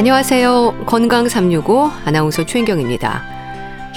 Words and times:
안녕하세요. 0.00 0.86
건강 0.86 1.28
365 1.28 1.90
아나운서 2.06 2.46
최인경입니다. 2.46 3.22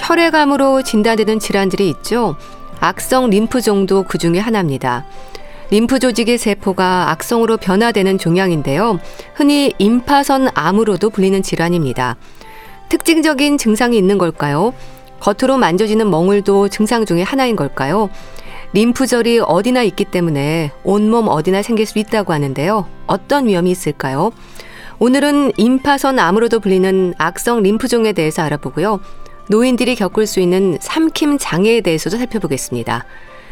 혈액암으로 0.00 0.82
진단되는 0.82 1.38
질환들이 1.38 1.88
있죠. 1.88 2.36
악성 2.78 3.30
림프종도 3.30 4.02
그 4.02 4.18
중에 4.18 4.38
하나입니다. 4.38 5.06
림프 5.70 6.00
조직의 6.00 6.36
세포가 6.36 7.10
악성으로 7.10 7.56
변화되는 7.56 8.18
종양인데요. 8.18 9.00
흔히 9.34 9.72
임파선 9.78 10.50
암으로도 10.52 11.08
불리는 11.08 11.42
질환입니다. 11.42 12.16
특징적인 12.90 13.56
증상이 13.56 13.96
있는 13.96 14.18
걸까요? 14.18 14.74
겉으로 15.20 15.56
만져지는 15.56 16.10
멍울도 16.10 16.68
증상 16.68 17.06
중에 17.06 17.22
하나인 17.22 17.56
걸까요? 17.56 18.10
림프절이 18.74 19.38
어디나 19.38 19.82
있기 19.84 20.04
때문에 20.04 20.70
온몸 20.84 21.28
어디나 21.28 21.62
생길 21.62 21.86
수 21.86 21.98
있다고 21.98 22.34
하는데요. 22.34 22.86
어떤 23.06 23.46
위험이 23.46 23.70
있을까요? 23.70 24.32
오늘은 24.98 25.52
임파선 25.56 26.18
암으로도 26.18 26.60
불리는 26.60 27.14
악성 27.18 27.62
림프종에 27.62 28.12
대해서 28.12 28.42
알아보고요. 28.42 29.00
노인들이 29.50 29.96
겪을 29.96 30.26
수 30.26 30.40
있는 30.40 30.78
삼킴 30.80 31.38
장애에 31.38 31.80
대해서도 31.80 32.16
살펴보겠습니다. 32.16 33.04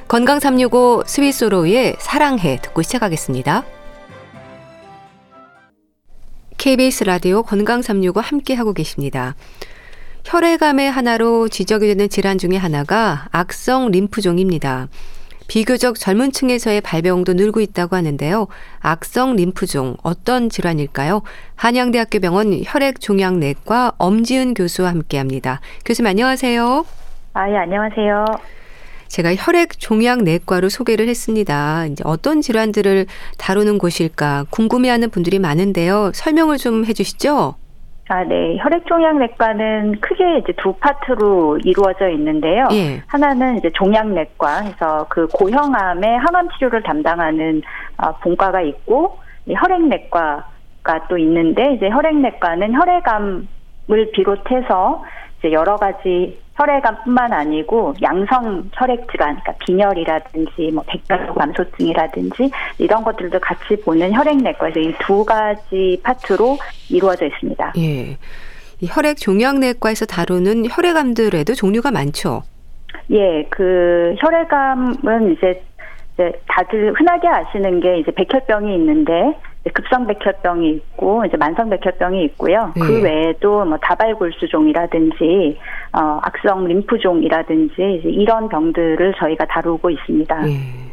건강 0.08 0.40
365 0.40 1.04
스위스로의 1.06 1.96
사랑해 1.98 2.58
듣고 2.62 2.82
시작하겠습니다. 2.82 3.64
KBS 6.58 7.04
라디오 7.04 7.42
건강 7.42 7.82
365 7.82 8.20
함께 8.20 8.54
하고 8.54 8.72
계십니다. 8.72 9.34
혈액암의 10.24 10.90
하나로 10.90 11.48
지적이 11.48 11.88
되는 11.88 12.08
질환 12.08 12.38
중의 12.38 12.58
하나가 12.58 13.26
악성 13.32 13.90
림프종입니다. 13.90 14.88
비교적 15.52 15.96
젊은 15.96 16.32
층에서의 16.32 16.80
발병도 16.80 17.34
늘고 17.34 17.60
있다고 17.60 17.94
하는데요. 17.94 18.46
악성 18.80 19.36
림프종 19.36 19.98
어떤 20.02 20.48
질환일까요? 20.48 21.20
한양대학교 21.56 22.20
병원 22.20 22.58
혈액종양내과 22.64 23.92
엄지은 23.98 24.54
교수와 24.54 24.88
함께합니다. 24.88 25.60
교수님 25.84 26.08
안녕하세요. 26.08 26.86
아, 27.34 27.50
예, 27.50 27.56
안녕하세요. 27.58 28.24
제가 29.08 29.34
혈액 29.34 29.78
종양 29.78 30.24
내과로 30.24 30.70
소개를 30.70 31.06
했습니다. 31.08 31.84
이제 31.84 32.02
어떤 32.06 32.40
질환들을 32.40 33.04
다루는 33.36 33.76
곳일까 33.76 34.46
궁금해하는 34.48 35.10
분들이 35.10 35.38
많은데요. 35.38 36.12
설명을 36.14 36.56
좀 36.56 36.86
해주시죠. 36.86 37.56
아, 38.12 38.24
네. 38.24 38.58
혈액종양내과는 38.58 40.00
크게 40.02 40.40
이제 40.40 40.52
두 40.58 40.74
파트로 40.74 41.60
이루어져 41.64 42.10
있는데요. 42.10 42.68
예. 42.72 43.02
하나는 43.06 43.56
이제 43.56 43.70
종양내과 43.70 44.60
해서 44.64 45.06
그 45.08 45.26
고형암의 45.28 46.18
항암 46.18 46.50
치료를 46.50 46.82
담당하는 46.82 47.62
어, 47.96 48.12
본과가 48.16 48.60
있고 48.60 49.18
혈액내과가 49.48 51.06
또 51.08 51.16
있는데 51.16 51.72
이제 51.72 51.88
혈액내과는 51.88 52.74
혈액암을 52.74 54.10
비롯해서 54.12 55.04
이제 55.38 55.52
여러 55.52 55.76
가지 55.76 56.38
혈액암뿐만 56.54 57.32
아니고 57.32 57.94
양성 58.02 58.70
혈액 58.74 59.10
질환, 59.10 59.38
그러니까 59.40 59.52
빈혈이라든지 59.64 60.70
뭐 60.72 60.84
백혈구 60.86 61.34
감소증이라든지 61.34 62.50
이런 62.78 63.02
것들도 63.02 63.40
같이 63.40 63.76
보는 63.82 64.12
혈액내과에서 64.12 64.80
이 64.80 64.94
두 65.00 65.24
가지 65.24 65.98
파트로 66.02 66.58
이루어져 66.90 67.26
있습니다. 67.26 67.72
예. 67.78 68.16
이 68.80 68.88
혈액 68.88 69.16
종양내과에서 69.16 70.06
다루는 70.06 70.64
혈액암들에도 70.70 71.54
종류가 71.54 71.90
많죠. 71.90 72.42
예, 73.10 73.44
그 73.50 74.14
혈액암은 74.18 75.32
이제 75.32 75.62
이제 76.14 76.32
다들 76.46 76.92
흔하게 76.98 77.28
아시는 77.28 77.80
게 77.80 77.98
이제 77.98 78.10
백혈병이 78.10 78.74
있는데 78.74 79.12
급성 79.70 80.06
백혈병이 80.06 80.70
있고 80.70 81.24
이제 81.24 81.36
만성 81.36 81.70
백혈병이 81.70 82.24
있고요. 82.24 82.72
그 82.74 82.80
네. 82.80 82.86
그 82.86 83.02
외에도 83.02 83.64
뭐 83.64 83.78
다발골수종이라든지 83.78 85.58
어 85.92 86.20
악성 86.22 86.64
림프종이라든지 86.64 88.02
이런 88.04 88.48
병들을 88.48 89.14
저희가 89.18 89.44
다루고 89.46 89.90
있습니다. 89.90 90.42
네. 90.42 90.92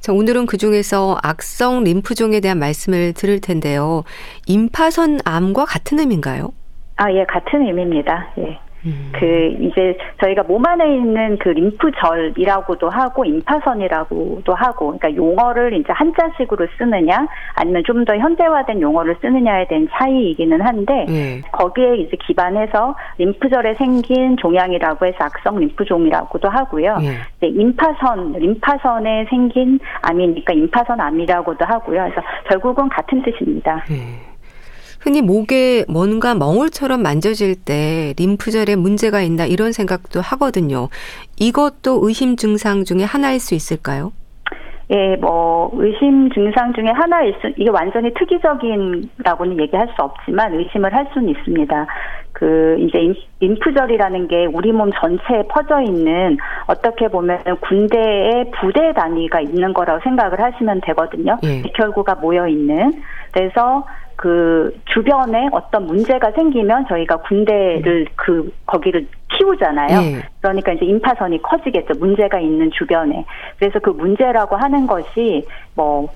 자, 0.00 0.12
오늘은 0.12 0.46
그 0.46 0.56
중에서 0.56 1.16
악성 1.22 1.84
림프종에 1.84 2.40
대한 2.40 2.58
말씀을 2.58 3.12
들을 3.12 3.40
텐데요. 3.40 4.02
임파선 4.48 5.20
암과 5.24 5.64
같은 5.64 6.00
의미인가요? 6.00 6.52
아, 6.96 7.12
예, 7.12 7.24
같은 7.24 7.64
의미입니다. 7.64 8.32
예. 8.38 8.58
음. 8.84 9.12
그 9.12 9.56
이제 9.60 9.96
저희가 10.20 10.42
몸 10.42 10.64
안에 10.66 10.96
있는 10.96 11.38
그 11.38 11.48
림프절이라고도 11.48 12.90
하고 12.90 13.24
임파선이라고도 13.24 14.54
하고 14.54 14.98
그러니까 14.98 15.14
용어를 15.14 15.72
이제 15.74 15.92
한자식으로 15.92 16.66
쓰느냐 16.76 17.26
아니면 17.54 17.82
좀 17.86 18.02
더 18.04 18.16
현대화된 18.16 18.80
용어를 18.80 19.16
쓰느냐에 19.20 19.66
대한 19.68 19.88
차이이기는 19.92 20.60
한데 20.60 21.06
네. 21.08 21.40
거기에 21.52 21.96
이제 21.96 22.16
기반해서 22.26 22.94
림프절에 23.18 23.74
생긴 23.74 24.36
종양이라고 24.36 25.06
해서 25.06 25.18
악성 25.20 25.58
림프종이라고도 25.58 26.48
하고요. 26.48 26.98
네. 26.98 27.48
임파선 27.48 28.32
림파선에 28.32 29.26
생긴 29.30 29.78
암이니까 30.02 30.52
임파선 30.52 31.00
암이라고도 31.00 31.64
하고요. 31.64 32.02
그래서 32.02 32.22
결국은 32.48 32.88
같은 32.88 33.22
뜻입니다. 33.22 33.84
네. 33.88 34.31
흔히 35.02 35.20
목에 35.20 35.84
뭔가 35.88 36.34
멍울처럼 36.34 37.02
만져질 37.02 37.56
때 37.56 38.14
림프절에 38.16 38.76
문제가 38.76 39.20
있나 39.20 39.44
이런 39.44 39.72
생각도 39.72 40.20
하거든요. 40.20 40.88
이것도 41.38 42.00
의심 42.02 42.36
증상 42.36 42.84
중에 42.84 43.02
하나일 43.02 43.40
수 43.40 43.54
있을까요? 43.54 44.12
예, 44.90 45.16
뭐 45.16 45.70
의심 45.74 46.30
증상 46.30 46.72
중에 46.74 46.86
하나일 46.86 47.34
수 47.40 47.48
이게 47.56 47.70
완전히 47.70 48.12
특이적인라고는 48.14 49.58
얘기할 49.60 49.88
수 49.96 50.02
없지만 50.02 50.54
의심을 50.54 50.92
할 50.94 51.08
수는 51.12 51.30
있습니다. 51.30 51.86
그 52.32 52.76
이제 52.78 52.98
인프절이라는 53.40 54.28
게 54.28 54.46
우리 54.46 54.70
몸 54.72 54.90
전체에 54.92 55.44
퍼져 55.48 55.80
있는 55.80 56.36
어떻게 56.66 57.08
보면 57.08 57.38
군대의 57.60 58.50
부대 58.60 58.92
단위가 58.92 59.40
있는 59.40 59.72
거라고 59.72 60.00
생각을 60.02 60.40
하시면 60.40 60.80
되거든요. 60.82 61.38
예. 61.44 61.62
백혈구가 61.62 62.16
모여 62.16 62.46
있는 62.46 62.92
그래서 63.32 63.86
그 64.22 64.72
주변에 64.84 65.48
어떤 65.50 65.84
문제가 65.84 66.30
생기면 66.30 66.86
저희가 66.86 67.16
군대를 67.22 68.02
음. 68.02 68.12
그 68.14 68.52
거기를 68.66 69.08
키우잖아요. 69.36 69.98
예. 69.98 70.22
그러니까 70.40 70.74
이제 70.74 70.84
인파선이 70.84 71.42
커지겠죠. 71.42 71.94
문제가 71.98 72.38
있는 72.38 72.70
주변에. 72.70 73.24
그래서 73.58 73.80
그 73.80 73.90
문제라고 73.90 74.54
하는 74.54 74.86
것이 74.86 75.44
뭐 75.74 76.06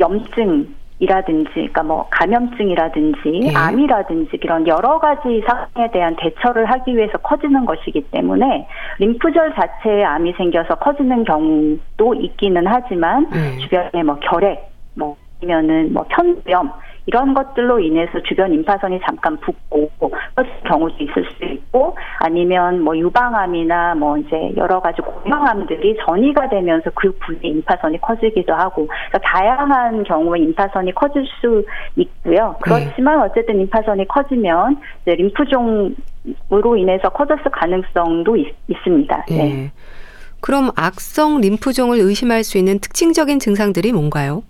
염증 0.00 0.66
이라든지, 0.98 1.52
그러니까 1.52 1.84
뭐 1.84 2.08
감염증이라든지, 2.10 3.40
예. 3.44 3.54
암이라든지 3.54 4.30
이런 4.42 4.66
여러 4.66 4.98
가지 4.98 5.40
상황에 5.46 5.92
대한 5.92 6.16
대처를 6.16 6.64
하기 6.64 6.96
위해서 6.96 7.18
커지는 7.18 7.66
것이기 7.66 8.00
때문에 8.10 8.66
림프절 8.98 9.54
자체에 9.54 10.02
암이 10.02 10.32
생겨서 10.32 10.74
커지는 10.74 11.22
경우도 11.22 12.14
있기는 12.16 12.66
하지만 12.66 13.28
예. 13.32 13.58
주변에 13.60 14.02
뭐 14.02 14.16
결핵, 14.16 14.72
뭐 14.94 15.16
아니면은 15.40 15.92
뭐 15.92 16.04
편병 16.08 16.72
이런 17.06 17.34
것들로 17.34 17.78
인해서 17.80 18.20
주변 18.22 18.52
임파선이 18.52 19.00
잠깐 19.06 19.36
붓고 19.38 19.90
그런 19.98 20.48
경우도 20.66 20.96
있을 21.00 21.24
수 21.36 21.44
있고 21.44 21.96
아니면 22.18 22.80
뭐 22.80 22.96
유방암이나 22.96 23.94
뭐 23.96 24.16
이제 24.16 24.52
여러 24.56 24.80
가지 24.80 25.02
고형암들이 25.02 25.98
전이가 26.06 26.48
되면서 26.48 26.90
그 26.94 27.12
부위에 27.18 27.50
임파선이 27.50 28.00
커지기도 28.00 28.54
하고 28.54 28.86
그러니까 28.86 29.18
다양한 29.22 30.04
경우에 30.04 30.40
임파선이 30.40 30.94
커질 30.94 31.26
수 31.40 31.64
있고요. 31.96 32.56
그렇지만 32.60 33.20
어쨌든 33.20 33.60
임파선이 33.60 34.08
커지면 34.08 34.80
이제 35.02 35.14
림프종으로 35.16 36.76
인해서 36.76 37.08
커졌을 37.10 37.44
가능성도 37.50 38.36
있, 38.36 38.54
습니다 38.82 39.24
네. 39.28 39.36
네. 39.36 39.72
그럼 40.40 40.70
악성 40.76 41.40
림프종을 41.40 41.98
의심할 42.00 42.44
수 42.44 42.58
있는 42.58 42.78
특징적인 42.78 43.38
증상들이 43.38 43.92
뭔가요? 43.92 44.42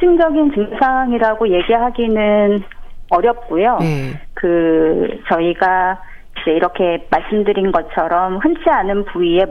특징적인 0.00 0.52
증상이라고 0.52 1.48
얘기하기는 1.48 2.62
어렵고요. 3.10 3.78
네. 3.80 4.20
그 4.34 5.20
저희가 5.28 6.02
이제 6.40 6.52
이렇게 6.52 7.06
말씀드린 7.10 7.70
것처럼 7.70 8.38
흔치 8.38 8.68
않은 8.68 9.04
부위에 9.04 9.44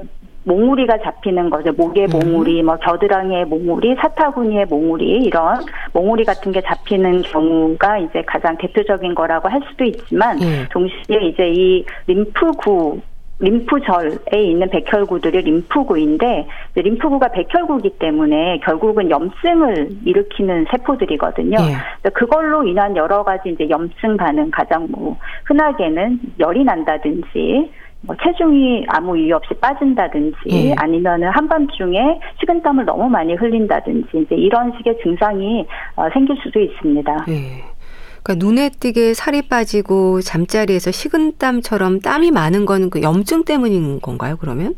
몽우리가 0.46 0.98
잡히는 1.04 1.52
거죠. 1.52 1.72
목에 1.74 2.06
음. 2.06 2.10
몽우리, 2.12 2.64
뭐 2.64 2.78
겨드랑이에 2.78 3.46
몽우리, 3.46 3.96
사타구니에 3.96 4.66
몽우리 4.66 5.06
이런 5.24 5.64
몽우리 5.94 6.26
같은 6.26 6.52
게 6.52 6.62
잡히는 6.62 7.22
경우가 7.24 8.00
이제 8.00 8.24
가장 8.26 8.58
대표적인 8.58 9.14
거라고 9.14 9.50
할 9.50 9.62
수도 9.70 9.84
있지만 9.84 10.38
네. 10.40 10.68
동시에 10.72 11.20
이제 11.22 11.50
이 11.50 11.86
림프구 12.08 13.02
림프절에 13.40 14.42
있는 14.44 14.70
백혈구들이 14.70 15.42
림프구인데 15.44 16.48
림프구가 16.76 17.30
백혈구기 17.30 17.98
때문에 18.00 18.60
결국은 18.64 19.10
염증을 19.10 19.90
일으키는 20.06 20.66
세포들이거든요. 20.72 21.58
예. 21.60 22.10
그걸로 22.10 22.64
인한 22.64 22.96
여러 22.96 23.24
가지 23.24 23.50
이제 23.50 23.70
염증 23.70 24.18
반응 24.18 24.52
가장 24.52 24.88
뭐 24.92 25.18
흔하게는 25.46 26.20
열이 26.40 26.64
난다든지 26.64 27.72
뭐 28.02 28.16
체중이 28.24 28.86
아무 28.88 29.18
이유 29.18 29.36
없이 29.36 29.54
빠진다든지 29.56 30.38
예. 30.52 30.74
아니면은 30.76 31.30
한밤중에 31.30 32.20
식은땀을 32.40 32.86
너무 32.86 33.10
많이 33.10 33.34
흘린다든지 33.36 34.10
이제 34.14 34.36
이런 34.36 34.74
식의 34.78 35.00
증상이 35.02 35.66
어, 35.96 36.10
생길 36.14 36.38
수도 36.42 36.60
있습니다. 36.60 37.26
예. 37.30 37.79
그러니까 38.24 38.46
눈에 38.46 38.70
띄게 38.70 39.14
살이 39.14 39.44
빠지고 39.44 40.22
잠자리에서 40.22 40.92
식은땀처럼 40.92 42.00
땀이 42.00 42.32
많은 42.32 42.66
건 42.66 42.90
그 42.90 43.02
염증 43.02 43.44
때문인 43.44 44.00
건가요? 44.02 44.36
그러면? 44.40 44.74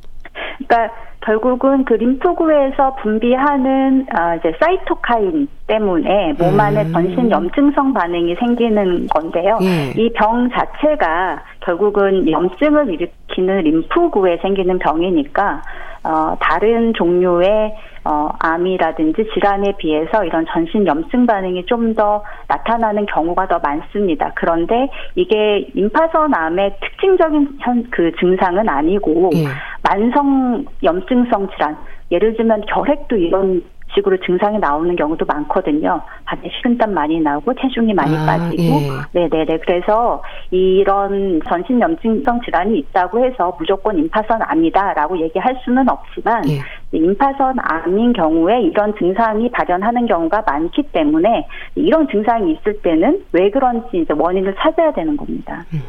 그러니까 0.57 0.93
결국은 1.23 1.85
그 1.85 1.93
림프구에서 1.93 2.95
분비하는 2.95 4.07
아 4.11 4.35
이제 4.35 4.51
사이토카인 4.59 5.47
때문에 5.67 6.33
몸 6.39 6.59
안에 6.59 6.83
음. 6.85 6.91
전신 6.91 7.29
염증성 7.29 7.93
반응이 7.93 8.35
생기는 8.35 9.07
건데요. 9.07 9.59
예. 9.61 9.91
이병 10.01 10.49
자체가 10.49 11.43
결국은 11.59 12.29
염증을 12.29 12.89
일으키는 12.91 13.59
림프구에 13.63 14.39
생기는 14.41 14.79
병이니까 14.79 15.61
어 16.03 16.35
다른 16.39 16.93
종류의 16.95 17.75
어, 18.03 18.29
암이라든지 18.39 19.27
질환에 19.33 19.73
비해서 19.77 20.23
이런 20.25 20.45
전신 20.51 20.87
염증 20.87 21.27
반응이 21.27 21.65
좀 21.67 21.91
더 21.93 22.23
나타나는 22.47 23.05
경우가 23.05 23.47
더 23.47 23.59
많습니다. 23.59 24.31
그런데 24.35 24.89
이게 25.15 25.69
임파선 25.73 26.33
암의 26.33 26.77
특징적인 26.81 27.57
현, 27.59 27.83
그 27.91 28.11
증상은 28.19 28.67
아니고 28.69 29.29
예. 29.35 29.45
만성 29.83 30.65
염증성 30.83 31.49
질환, 31.49 31.77
예를 32.11 32.35
들면 32.35 32.65
결핵도 32.67 33.17
이런 33.17 33.63
식으로 33.93 34.17
증상이 34.25 34.59
나오는 34.59 34.95
경우도 34.95 35.25
많거든요. 35.25 36.01
밤에 36.25 36.49
식은땀 36.57 36.93
많이 36.93 37.19
나고 37.19 37.53
체중이 37.53 37.93
많이 37.93 38.15
아, 38.17 38.25
빠지고, 38.25 38.63
예. 38.63 38.89
네네네. 39.11 39.59
그래서 39.59 40.21
이런 40.49 41.41
전신 41.47 41.79
염증성 41.79 42.41
질환이 42.41 42.79
있다고 42.79 43.23
해서 43.23 43.55
무조건 43.59 43.97
임파선 43.97 44.41
암이다라고 44.41 45.19
얘기할 45.19 45.59
수는 45.63 45.87
없지만 45.89 46.43
예. 46.49 46.59
임파선 46.91 47.55
암인 47.59 48.13
경우에 48.13 48.61
이런 48.61 48.95
증상이 48.97 49.49
발현하는 49.51 50.05
경우가 50.07 50.43
많기 50.45 50.83
때문에 50.83 51.47
이런 51.75 52.07
증상이 52.07 52.53
있을 52.53 52.81
때는 52.81 53.23
왜 53.31 53.49
그런지 53.49 53.99
이제 53.99 54.13
원인을 54.13 54.55
찾아야 54.55 54.91
되는 54.91 55.15
겁니다. 55.15 55.63
음. 55.73 55.81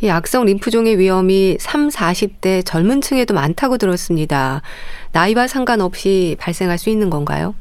이 0.00 0.10
악성 0.10 0.44
림프종의 0.44 0.98
위험이 0.98 1.56
3, 1.58 1.88
40대 1.88 2.64
젊은 2.64 3.00
층에도 3.00 3.34
많다고 3.34 3.78
들었습니다. 3.78 4.62
나이와 5.12 5.46
상관없이 5.46 6.36
발생할 6.40 6.78
수 6.78 6.88
있는 6.90 7.10
건가요? 7.10 7.54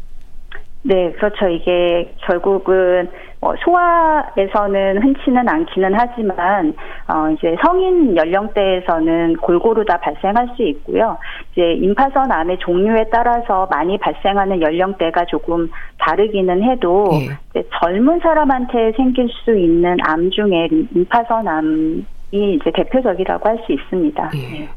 네, 0.84 1.12
그렇죠. 1.14 1.50
이게 1.50 2.14
결국은 2.26 3.10
뭐 3.40 3.54
소아에서는 3.64 5.04
흔치는 5.04 5.48
않기는 5.48 5.94
하지만 5.94 6.74
어 7.08 7.30
이제 7.32 7.56
성인 7.64 8.16
연령대에서는 8.16 9.38
골고루 9.38 9.86
다 9.86 10.00
발생할 10.00 10.50
수 10.56 10.64
있고요. 10.64 11.18
이제 11.52 11.74
임파선 11.74 12.32
암의 12.32 12.60
종류에 12.60 13.06
따라서 13.12 13.68
많이 13.70 13.98
발생하는 13.98 14.62
연령대가 14.62 15.26
조금 15.26 15.70
다르기는 16.00 16.64
해도 16.64 17.10
예. 17.56 17.64
젊은 17.80 18.20
사람한테 18.20 18.94
생길 18.96 19.28
수 19.44 19.56
있는 19.56 19.98
암 20.04 20.32
중에 20.32 20.70
임파선 20.96 21.48
암 21.48 22.06
이제 22.32 22.72
대표적이라고 22.74 23.48
할 23.50 23.58
수 23.66 23.72
있습니다. 23.72 24.32
예. 24.36 24.38
네. 24.38 24.70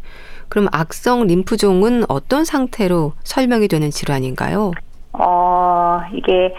그럼 0.49 0.69
악성 0.73 1.27
림프종은 1.27 2.05
어떤 2.09 2.45
상태로 2.45 3.13
설명이 3.23 3.69
되는 3.69 3.91
질환인가요? 3.91 4.73
어, 5.13 6.01
이게 6.13 6.55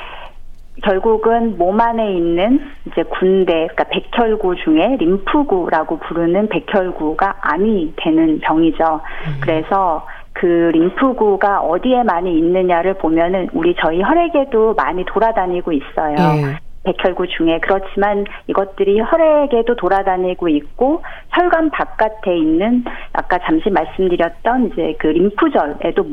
결국은 0.83 1.57
몸 1.57 1.79
안에 1.79 2.13
있는 2.13 2.59
이제 2.87 3.03
군대, 3.03 3.67
그러니까 3.67 3.83
백혈구 3.85 4.55
중에 4.63 4.97
림프구라고 4.97 5.99
부르는 5.99 6.49
백혈구가 6.49 7.35
암이 7.41 7.93
되는 7.97 8.39
병이죠. 8.39 9.01
음. 9.27 9.39
그래서 9.41 10.05
그 10.33 10.71
림프구가 10.73 11.59
어디에 11.61 12.03
많이 12.03 12.37
있느냐를 12.37 12.93
보면은 12.95 13.49
우리 13.53 13.75
저희 13.79 14.01
혈액에도 14.01 14.73
많이 14.75 15.03
돌아다니고 15.05 15.71
있어요. 15.73 16.15
예. 16.17 16.57
백혈구 16.83 17.27
중에 17.27 17.59
그렇지만 17.61 18.25
이것들이 18.47 18.99
혈액에도 18.99 19.75
돌아다니고 19.75 20.49
있고 20.49 21.03
혈관 21.29 21.69
바깥에 21.69 22.35
있는 22.35 22.83
아까 23.13 23.37
잠시 23.39 23.69
말씀드렸던 23.69 24.71
이제 24.71 24.95
그 24.99 25.07
림프절에도 25.07 26.03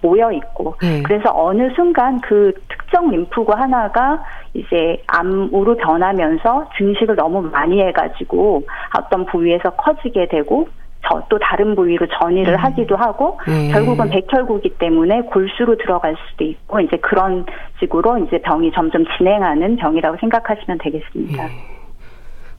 모여 0.00 0.32
있고 0.32 0.76
네. 0.80 1.02
그래서 1.02 1.30
어느 1.34 1.68
순간 1.74 2.20
그 2.22 2.52
특정 2.68 3.10
림프구 3.10 3.52
하나가 3.52 4.22
이제 4.54 5.02
암으로 5.08 5.76
변하면서 5.76 6.70
증식을 6.78 7.16
너무 7.16 7.42
많이 7.42 7.82
해가지고 7.82 8.62
어떤 8.96 9.26
부위에서 9.26 9.70
커지게 9.70 10.28
되고 10.28 10.68
또 11.28 11.38
다른 11.38 11.74
부위로 11.74 12.06
전이를 12.20 12.54
음. 12.54 12.58
하기도 12.58 12.96
하고 12.96 13.38
음. 13.48 13.70
결국은 13.72 14.10
백혈구기 14.10 14.70
때문에 14.78 15.22
골수로 15.22 15.76
들어갈 15.78 16.16
수도 16.28 16.44
있고 16.44 16.80
이제 16.80 16.96
그런 16.98 17.46
식으로 17.80 18.18
이제 18.18 18.40
병이 18.42 18.72
점점 18.72 19.04
진행하는 19.16 19.76
병이라고 19.76 20.16
생각하시면 20.20 20.78
되겠습니다. 20.78 21.44
음. 21.44 21.74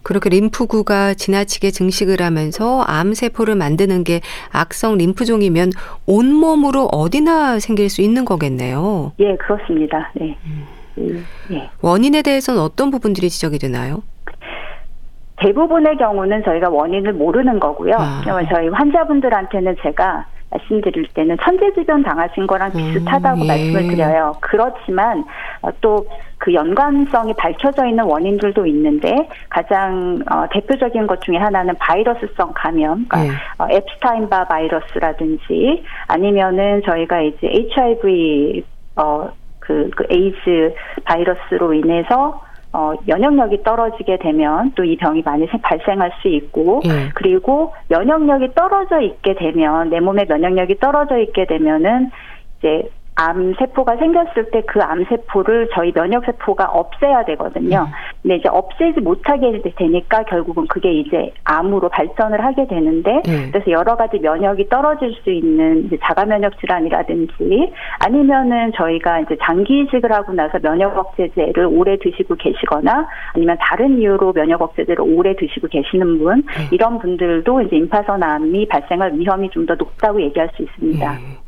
그렇게 0.04 0.30
림프구가 0.30 1.16
지나치게 1.16 1.72
증식을 1.72 2.22
하면서 2.22 2.84
암세포를 2.84 3.56
만드는 3.56 4.04
게 4.04 4.22
악성 4.52 5.00
림프종이면 5.00 5.72
온몸으로 6.06 6.86
어디나 6.92 7.58
생길 7.60 7.90
수 7.90 8.04
있는 8.04 8.24
거겠네요. 8.24 9.14
예, 9.20 9.36
그렇습니다. 9.38 10.12
네. 10.14 10.38
음. 10.46 11.26
예. 11.52 11.70
원인에 11.82 12.22
대해서는 12.22 12.62
어떤 12.62 12.92
부분들이 12.92 13.30
지적이 13.30 13.58
되나요? 13.58 14.04
대부분의 15.38 15.98
경우는 15.98 16.44
저희가 16.44 16.70
원인을 16.70 17.14
모르는 17.14 17.60
거고요. 17.60 17.96
아. 17.98 18.22
저희 18.50 18.70
환자분들한테는 18.70 19.76
제가 19.82 20.26
말씀드릴 20.56 21.08
때는 21.14 21.38
천재지변 21.42 22.04
당하신 22.04 22.48
거랑 22.48 22.72
음, 22.76 22.78
비슷하다고 22.78 23.42
음, 23.42 23.48
말씀을 23.48 23.88
드려요. 23.88 24.34
그렇지만 24.40 25.24
어, 25.62 25.70
또그 25.82 26.54
연관성이 26.54 27.34
밝혀져 27.34 27.86
있는 27.86 28.04
원인들도 28.06 28.66
있는데 28.68 29.14
가장 29.50 30.20
어, 30.32 30.46
대표적인 30.52 31.08
것 31.08 31.22
중에 31.22 31.38
하나는 31.38 31.76
바이러스성 31.80 32.54
감염, 32.54 33.06
그러니까 33.08 33.24
네. 33.24 33.30
어, 33.58 33.68
앱스타인바 33.72 34.48
바이러스라든지 34.48 35.84
아니면은 36.08 36.82
저희가 36.86 37.22
이제 37.22 37.48
HIV 37.48 38.64
어그 38.96 39.90
그 39.96 40.06
에이즈 40.10 40.74
바이러스로 41.04 41.74
인해서 41.74 42.42
어, 42.76 42.94
면역력이 43.06 43.64
떨어지게 43.64 44.18
되면 44.18 44.72
또 44.76 44.84
이 44.84 44.98
병이 44.98 45.24
많이 45.24 45.48
발생할 45.48 46.12
수 46.22 46.28
있고 46.28 46.82
예. 46.86 47.10
그리고 47.16 47.74
면역력이 47.88 48.54
떨어져 48.54 49.02
있게 49.02 49.34
되면 49.36 49.90
내 49.90 50.00
몸의 50.00 50.26
면역력이 50.28 50.80
떨어져 50.80 51.18
있게 51.18 51.46
되면은 51.46 52.12
이제 52.60 52.90
암 53.16 53.54
세포가 53.58 53.96
생겼을 53.98 54.52
때 54.52 54.62
그 54.68 54.80
암 54.82 55.06
세포를 55.06 55.70
저희 55.74 55.92
면역 55.94 56.26
세포가 56.26 56.66
없애야 56.66 57.26
되거든요. 57.26 57.88
음. 57.88 57.92
근데 58.22 58.36
이제 58.38 58.50
없애지 58.50 59.00
못하게 59.02 59.62
되니까 59.76 60.24
결국은 60.24 60.68
그게 60.68 60.92
이제 60.94 61.32
암으로 61.44 61.90
발전을 61.90 62.44
하게 62.44 62.68
되는데 62.68 63.22
음. 63.28 63.50
그래서 63.52 63.72
여러 63.72 63.96
가지 63.96 64.20
면역이 64.20 64.70
떨어질 64.70 65.14
수 65.24 65.32
있는 65.32 65.86
이제 65.86 65.98
자가 66.04 66.26
면역 66.26 66.60
질환이라든지 66.60 67.72
아니면은 68.00 68.72
저희가 68.76 69.20
이제 69.22 69.38
장기 69.44 69.82
이식을 69.82 70.12
하고 70.12 70.34
나서 70.34 70.60
면역 70.60 70.98
억제제를 70.98 71.66
오래 71.66 71.98
드시고 71.98 72.36
계시거나 72.36 73.08
아니면 73.34 73.58
다른 73.60 74.00
이유로 74.00 74.34
면역 74.34 74.62
억제제를 74.62 75.02
오래 75.02 75.36
드시고 75.36 75.68
계시는 75.68 76.20
분 76.20 76.34
음. 76.40 76.44
이런 76.72 77.00
분들도 77.00 77.62
이제 77.62 77.76
임파선 77.78 78.22
암이 78.24 78.68
발생할 78.68 79.14
위험이 79.16 79.50
좀 79.50 79.66
더 79.66 79.74
높다고 79.74 80.22
얘기할 80.22 80.48
수 80.56 80.62
있습니다. 80.62 81.12
음. 81.14 81.45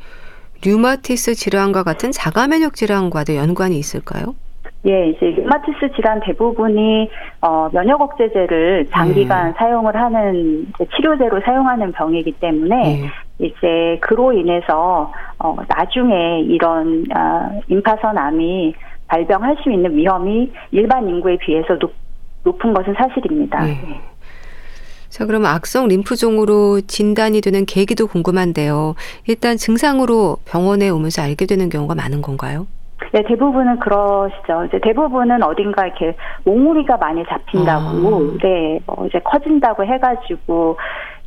류마티스 0.64 1.34
질환과 1.34 1.84
같은 1.84 2.10
자가 2.10 2.48
면역 2.48 2.74
질환과도 2.74 3.36
연관이 3.36 3.78
있을까요? 3.78 4.34
예, 4.86 5.08
이제 5.10 5.26
류마티스 5.26 5.92
질환 5.94 6.20
대부분이 6.20 7.10
어, 7.42 7.68
면역 7.72 8.00
억제제를 8.00 8.86
장기간 8.90 9.48
음. 9.48 9.54
사용을 9.56 9.94
하는 9.96 10.66
치료제로 10.94 11.40
사용하는 11.40 11.92
병이기 11.92 12.32
때문에 12.32 13.02
음. 13.02 13.08
이제 13.38 13.98
그로 14.00 14.32
인해서 14.32 15.12
어, 15.38 15.56
나중에 15.68 16.40
이런 16.40 17.04
어, 17.14 17.60
임파선 17.68 18.16
암이 18.16 18.74
발병할 19.08 19.56
수 19.62 19.70
있는 19.70 19.96
위험이 19.96 20.52
일반 20.70 21.08
인구에 21.08 21.36
비해서 21.38 21.76
높, 21.78 21.92
높은 22.44 22.72
것은 22.72 22.94
사실입니다. 22.94 23.64
네. 23.64 24.00
네. 25.18 25.24
자, 25.24 25.26
그럼 25.26 25.44
악성 25.46 25.88
림프종으로 25.88 26.82
진단이 26.82 27.40
되는 27.40 27.66
계기도 27.66 28.06
궁금한데요. 28.06 28.94
일단 29.26 29.56
증상으로 29.56 30.36
병원에 30.44 30.88
오면서 30.88 31.22
알게 31.22 31.46
되는 31.46 31.68
경우가 31.68 31.96
많은 31.96 32.22
건가요? 32.22 32.68
네, 33.12 33.22
대부분은 33.26 33.80
그러시죠. 33.80 34.64
이제 34.66 34.78
대부분은 34.82 35.42
어딘가 35.42 35.86
이렇게 35.86 36.16
몽우리가 36.44 36.98
많이 36.98 37.24
잡힌다고, 37.24 37.84
아. 37.84 38.38
네, 38.42 38.80
뭐 38.86 39.06
이제 39.06 39.18
커진다고 39.20 39.84
해가지고 39.84 40.76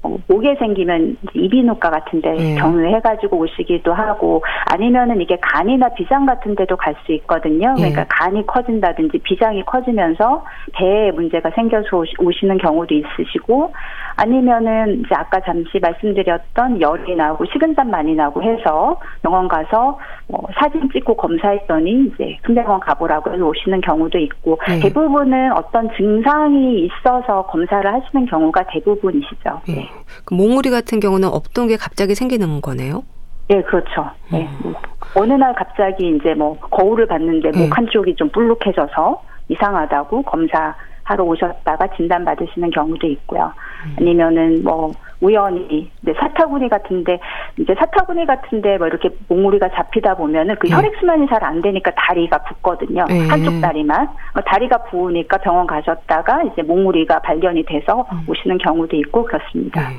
어, 0.03 0.17
목에 0.27 0.55
생기면 0.55 1.17
이비인후과 1.33 1.89
같은데 1.89 2.31
네. 2.33 2.55
경유해가지고 2.55 3.37
오시기도 3.37 3.93
하고 3.93 4.43
아니면은 4.71 5.21
이게 5.21 5.37
간이나 5.41 5.89
비장 5.89 6.25
같은 6.25 6.55
데도 6.55 6.77
갈 6.77 6.91
수 7.05 7.11
있거든요. 7.13 7.73
네. 7.73 7.89
그러니까 7.89 8.05
간이 8.09 8.45
커진다든지 8.45 9.19
비장이 9.19 9.63
커지면서 9.65 10.43
배에 10.73 11.11
문제가 11.11 11.49
생겨서 11.51 12.03
오시는 12.19 12.57
경우도 12.57 12.93
있으시고 12.93 13.73
아니면은 14.17 14.99
이제 14.99 15.15
아까 15.15 15.39
잠시 15.41 15.79
말씀드렸던 15.79 16.81
열이 16.81 17.15
나고 17.15 17.45
식은땀 17.45 17.89
많이 17.89 18.13
나고 18.13 18.41
해서 18.43 18.99
병원 19.21 19.47
가서 19.47 19.97
뭐 20.27 20.47
사진 20.59 20.89
찍고 20.91 21.15
검사했더니 21.15 22.11
이제 22.13 22.37
큰병원 22.43 22.79
가보라고 22.81 23.33
해서 23.33 23.43
오시는 23.43 23.81
경우도 23.81 24.17
있고 24.19 24.59
네. 24.67 24.79
대부분은 24.79 25.53
어떤 25.53 25.89
증상이 25.95 26.85
있어서 26.85 27.43
검사를 27.47 27.91
하시는 27.91 28.25
경우가 28.25 28.63
대부분이시죠. 28.67 29.61
네. 29.67 29.89
그 30.25 30.33
몽우리 30.33 30.69
같은 30.69 30.99
경우는 30.99 31.27
없던 31.27 31.67
게 31.67 31.77
갑자기 31.77 32.15
생기는 32.15 32.61
거네요. 32.61 33.03
네, 33.47 33.61
그렇죠. 33.63 34.09
네. 34.31 34.47
음. 34.65 34.73
어느 35.15 35.33
날 35.33 35.53
갑자기 35.53 36.15
이제 36.15 36.33
뭐 36.33 36.57
거울을 36.57 37.07
봤는데 37.07 37.49
목 37.49 37.57
네. 37.57 37.69
한쪽이 37.71 38.15
좀 38.15 38.29
불룩해져서 38.29 39.21
이상하다고 39.49 40.21
검사하러 40.23 41.23
오셨다가 41.23 41.87
진단 41.97 42.23
받으시는 42.23 42.71
경우도 42.71 43.07
있고요. 43.07 43.51
음. 43.85 43.95
아니면은 43.99 44.63
뭐 44.63 44.91
우연히 45.21 45.89
이제 46.01 46.13
사타구니 46.19 46.67
같은데 46.69 47.19
이제 47.57 47.73
사타구니 47.75 48.25
같은데 48.25 48.77
뭐 48.77 48.87
이렇게 48.87 49.09
몽우리가 49.27 49.69
잡히다 49.69 50.15
보면은 50.15 50.55
그 50.59 50.67
네. 50.67 50.75
혈액 50.75 50.93
순환이 50.99 51.27
잘 51.27 51.41
안 51.43 51.61
되니까 51.61 51.91
다리가 51.95 52.37
붓거든요. 52.39 53.05
네. 53.07 53.27
한쪽 53.27 53.59
다리만 53.61 54.07
어, 54.07 54.41
다리가 54.45 54.83
부으니까 54.83 55.37
병원 55.37 55.65
가셨다가 55.65 56.43
이제 56.43 56.61
몽우리가 56.61 57.19
발견이 57.19 57.63
돼서 57.65 58.05
음. 58.11 58.25
오시는 58.27 58.57
경우도 58.59 58.95
있고 58.97 59.25
그렇습니다. 59.25 59.89
네. 59.89 59.95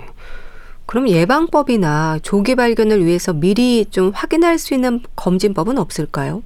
그럼 0.87 1.09
예방법이나 1.09 2.19
조기 2.23 2.55
발견을 2.55 3.05
위해서 3.05 3.33
미리 3.33 3.87
좀 3.87 4.13
확인할 4.15 4.59
수 4.59 4.75
있는 4.75 5.01
검진법은 5.17 5.79
없을까요? 5.79 6.43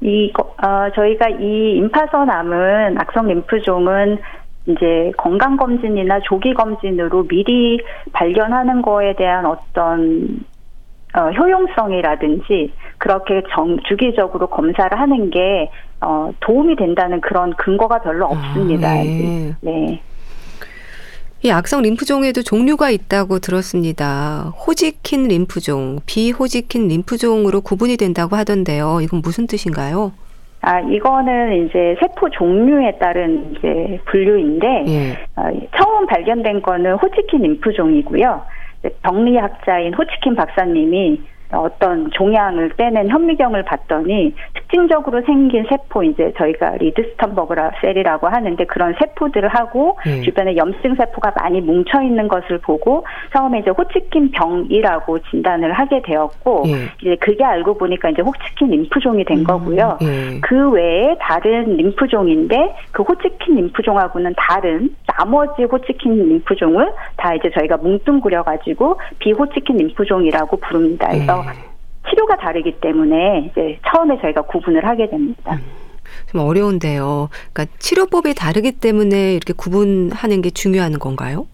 이 0.00 0.32
어, 0.36 0.90
저희가 0.94 1.28
이 1.40 1.76
임파선암은 1.76 2.98
악성 3.00 3.28
림프종은 3.28 4.18
이제 4.66 5.12
건강 5.18 5.56
검진이나 5.56 6.20
조기 6.20 6.54
검진으로 6.54 7.26
미리 7.26 7.80
발견하는 8.12 8.82
거에 8.82 9.14
대한 9.14 9.44
어떤 9.46 10.44
어, 11.14 11.30
효용성이라든지 11.30 12.72
그렇게 12.98 13.42
정, 13.54 13.78
주기적으로 13.88 14.48
검사를 14.48 14.98
하는 14.98 15.30
게 15.30 15.70
어, 16.00 16.32
도움이 16.40 16.76
된다는 16.76 17.20
그런 17.20 17.54
근거가 17.54 18.00
별로 18.00 18.26
없습니다. 18.26 18.90
아, 18.90 18.94
네. 18.94 19.54
네. 19.60 20.02
이 21.42 21.50
악성 21.50 21.82
림프종에도 21.82 22.42
종류가 22.42 22.88
있다고 22.90 23.38
들었습니다. 23.38 24.54
호지킨 24.66 25.28
림프종, 25.28 26.00
비호지킨 26.06 26.88
림프종으로 26.88 27.60
구분이 27.60 27.98
된다고 27.98 28.34
하던데요. 28.34 29.00
이건 29.02 29.20
무슨 29.20 29.46
뜻인가요? 29.46 30.12
아, 30.66 30.80
이거는 30.80 31.66
이제 31.66 31.94
세포 32.00 32.30
종류에 32.30 32.96
따른 32.98 33.52
이제 33.52 34.00
분류인데, 34.06 34.84
예. 34.88 35.12
어, 35.36 35.50
처음 35.76 36.06
발견된 36.06 36.62
거는 36.62 36.94
호지킨 36.94 37.42
림프종이고요. 37.42 38.42
병리학자인 39.02 39.92
호지킨 39.94 40.34
박사님이 40.34 41.20
어떤 41.58 42.10
종양을 42.10 42.70
떼낸 42.76 43.08
현미경을 43.08 43.64
봤더니 43.64 44.34
특징적으로 44.54 45.22
생긴 45.22 45.64
세포 45.68 46.02
이제 46.02 46.32
저희가 46.36 46.76
Reed-Sternberg 46.78 47.72
cell이라고 47.80 48.28
하는데 48.28 48.64
그런 48.66 48.94
세포들을 48.98 49.48
하고 49.48 49.98
네. 50.04 50.22
주변에 50.22 50.56
염증 50.56 50.94
세포가 50.94 51.32
많이 51.40 51.60
뭉쳐 51.60 52.02
있는 52.02 52.28
것을 52.28 52.58
보고 52.58 53.04
처음에 53.32 53.60
이제 53.60 53.70
호치킨 53.70 54.30
병이라고 54.32 55.18
진단을 55.30 55.72
하게 55.72 56.02
되었고 56.02 56.62
네. 56.66 56.72
이제 57.00 57.16
그게 57.16 57.44
알고 57.44 57.78
보니까 57.78 58.10
이제 58.10 58.22
호치킨 58.22 58.70
림프종이 58.70 59.24
된 59.24 59.38
음, 59.38 59.44
거고요. 59.44 59.98
네. 60.00 60.40
그 60.40 60.70
외에 60.70 61.16
다른 61.20 61.76
림프종인데 61.76 62.74
그 62.92 63.02
호치킨 63.02 63.56
림프종하고는 63.56 64.34
다른 64.36 64.94
나머지 65.06 65.64
호치킨 65.64 66.28
림프종을 66.28 66.92
다 67.16 67.34
이제 67.34 67.50
저희가 67.50 67.76
뭉뚱그려 67.76 68.42
가지고 68.42 68.98
비호치킨 69.18 69.76
림프종이라고 69.76 70.56
부릅니다. 70.56 71.08
그래서 71.10 71.43
치료가 72.08 72.36
다르기 72.36 72.80
때문에 72.80 73.50
이제 73.50 73.78
처음에 73.88 74.20
저희가 74.20 74.42
구분을 74.42 74.84
하게 74.86 75.08
됩니다. 75.08 75.54
음, 75.54 75.60
좀 76.30 76.40
어려운데요. 76.40 77.28
그러니까 77.52 77.76
치료법이 77.78 78.34
다르기 78.34 78.72
때문에 78.72 79.34
이렇게 79.34 79.52
구분하는 79.52 80.42
게 80.42 80.50
중요한 80.50 80.98
건가요? 80.98 81.46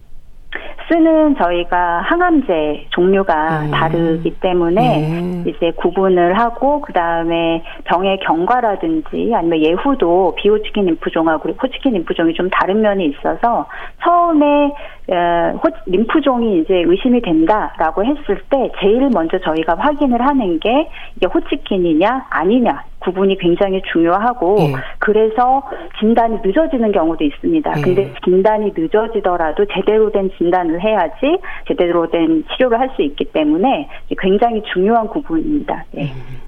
쓰는 0.91 1.35
저희가 1.37 2.01
항암제 2.01 2.87
종류가 2.89 3.61
음. 3.61 3.71
다르기 3.71 4.29
때문에 4.41 4.81
네. 4.81 5.43
이제 5.49 5.71
구분을 5.77 6.37
하고 6.37 6.81
그 6.81 6.91
다음에 6.91 7.63
병의 7.85 8.19
경과라든지 8.19 9.31
아니면 9.33 9.59
예후도 9.59 10.35
비호치킨 10.35 10.87
림프종하고 10.87 11.49
호치킨 11.51 11.93
림프종이 11.93 12.33
좀 12.33 12.49
다른 12.49 12.81
면이 12.81 13.05
있어서 13.05 13.67
처음에 14.03 14.73
호, 15.07 15.69
림프종이 15.85 16.59
이제 16.59 16.83
의심이 16.85 17.21
된다라고 17.21 18.03
했을 18.03 18.41
때 18.49 18.69
제일 18.81 19.09
먼저 19.13 19.39
저희가 19.39 19.75
확인을 19.75 20.21
하는 20.21 20.59
게 20.59 20.89
이게 21.15 21.25
호치킨이냐 21.27 22.27
아니냐 22.29 22.90
구분이 23.01 23.37
굉장히 23.39 23.81
중요하고 23.91 24.57
예. 24.59 24.73
그래서 24.99 25.63
진단이 25.99 26.37
늦어지는 26.43 26.91
경우도 26.91 27.23
있습니다. 27.23 27.73
예. 27.77 27.81
근데 27.81 28.13
진단이 28.23 28.73
늦어지더라도 28.75 29.65
제대로 29.73 30.11
된 30.11 30.29
진단을 30.37 30.81
해야지 30.81 31.37
제대로 31.67 32.09
된 32.09 32.43
치료를 32.55 32.79
할 32.79 32.91
수 32.91 33.01
있기 33.03 33.23
때문에 33.25 33.87
굉장히 34.19 34.61
중요한 34.73 35.07
구분입니다. 35.07 35.85
예. 35.95 36.03
음. 36.03 36.41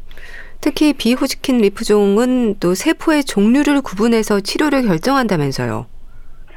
특히 0.59 0.93
비호지킨 0.93 1.57
림프종은 1.57 2.55
또 2.59 2.73
세포의 2.73 3.25
종류를 3.25 3.81
구분해서 3.81 4.39
치료를 4.39 4.83
결정한다면서요. 4.83 5.92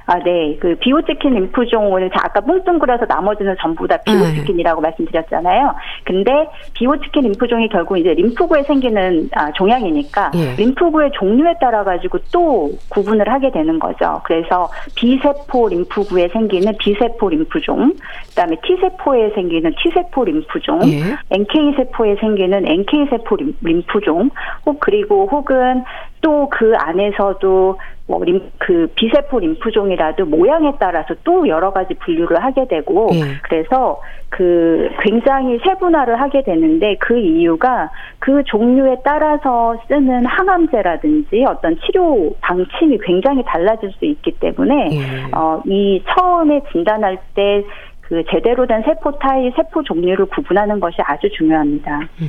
아, 0.07 0.19
네. 0.21 0.57
그 0.61 0.77
비호지킨 0.77 1.35
림프종을 1.35 2.11
아까 2.15 2.41
뭉뚱그려서 2.41 3.07
나머지는 3.07 3.57
전부 3.61 3.89
다 3.89 3.97
비호지킨이라고 3.99 4.81
네. 4.81 4.89
말씀드렸잖아요. 4.89 5.75
근데 6.05 6.31
비호지킨 6.75 7.25
림프종이 7.25 7.69
결국 7.69 7.99
이제 7.99 8.15
림프구에 8.15 8.63
생기는 8.63 9.29
아, 9.35 9.51
종양이니까 9.53 10.31
네. 10.31 10.55
림프구의 10.57 11.11
종류에 11.15 11.55
따라 11.61 11.83
가지고 11.83 12.19
또 12.33 12.71
구분을 12.91 13.29
하게 13.29 13.51
되는 13.51 13.79
거죠. 13.81 14.21
그래서 14.25 14.71
B세포 14.95 15.69
림프구에 15.69 16.29
생기는 16.29 16.73
B세포 16.79 17.29
림프종, 17.29 17.93
그다음에 18.29 18.57
T세포에 18.63 19.31
생기는 19.31 19.75
T세포 19.83 20.25
림프종, 20.25 20.79
네. 20.81 21.17
NK세포에 21.31 22.17
생기는 22.17 22.65
NK세포 22.67 23.37
림프종, 23.63 24.31
혹 24.67 24.81
그리고 24.81 25.27
혹은 25.31 25.83
또 26.21 26.49
그 26.51 26.75
안에서도 26.77 27.79
뭐, 28.09 28.23
림, 28.23 28.41
그, 28.59 28.87
비세포 28.95 29.41
림프종이라도 29.41 30.27
모양에 30.27 30.73
따라서 30.79 31.15
또 31.25 31.49
여러 31.49 31.73
가지 31.73 31.95
분류를 31.95 32.41
하게 32.41 32.69
되고, 32.69 33.09
네. 33.11 33.35
그래서 33.43 34.01
그, 34.29 34.89
굉장히 35.03 35.59
세분화를 35.59 36.21
하게 36.21 36.45
되는데, 36.45 36.97
그 37.01 37.19
이유가 37.19 37.91
그 38.21 38.45
종류에 38.45 38.99
따라서 39.03 39.77
쓰는 39.89 40.25
항암제라든지 40.25 41.45
어떤 41.49 41.77
치료 41.81 42.33
방침이 42.41 42.97
굉장히 43.05 43.43
달라질 43.45 43.91
수 43.99 44.05
있기 44.05 44.37
때문에, 44.39 44.89
네. 44.89 45.31
어, 45.33 45.61
이 45.67 46.01
처음에 46.07 46.61
진단할 46.71 47.19
때 47.35 47.65
그 48.09 48.23
제대로 48.31 48.67
된 48.67 48.83
세포 48.85 49.19
타입, 49.19 49.53
세포 49.57 49.83
종류를 49.83 50.27
구분하는 50.27 50.79
것이 50.81 50.97
아주 51.03 51.29
중요합니다. 51.37 52.01
음. 52.21 52.29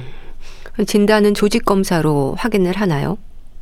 진단은 0.85 1.33
조직 1.33 1.65
검사로 1.65 2.35
확인을 2.37 2.73
하나요? 2.75 3.17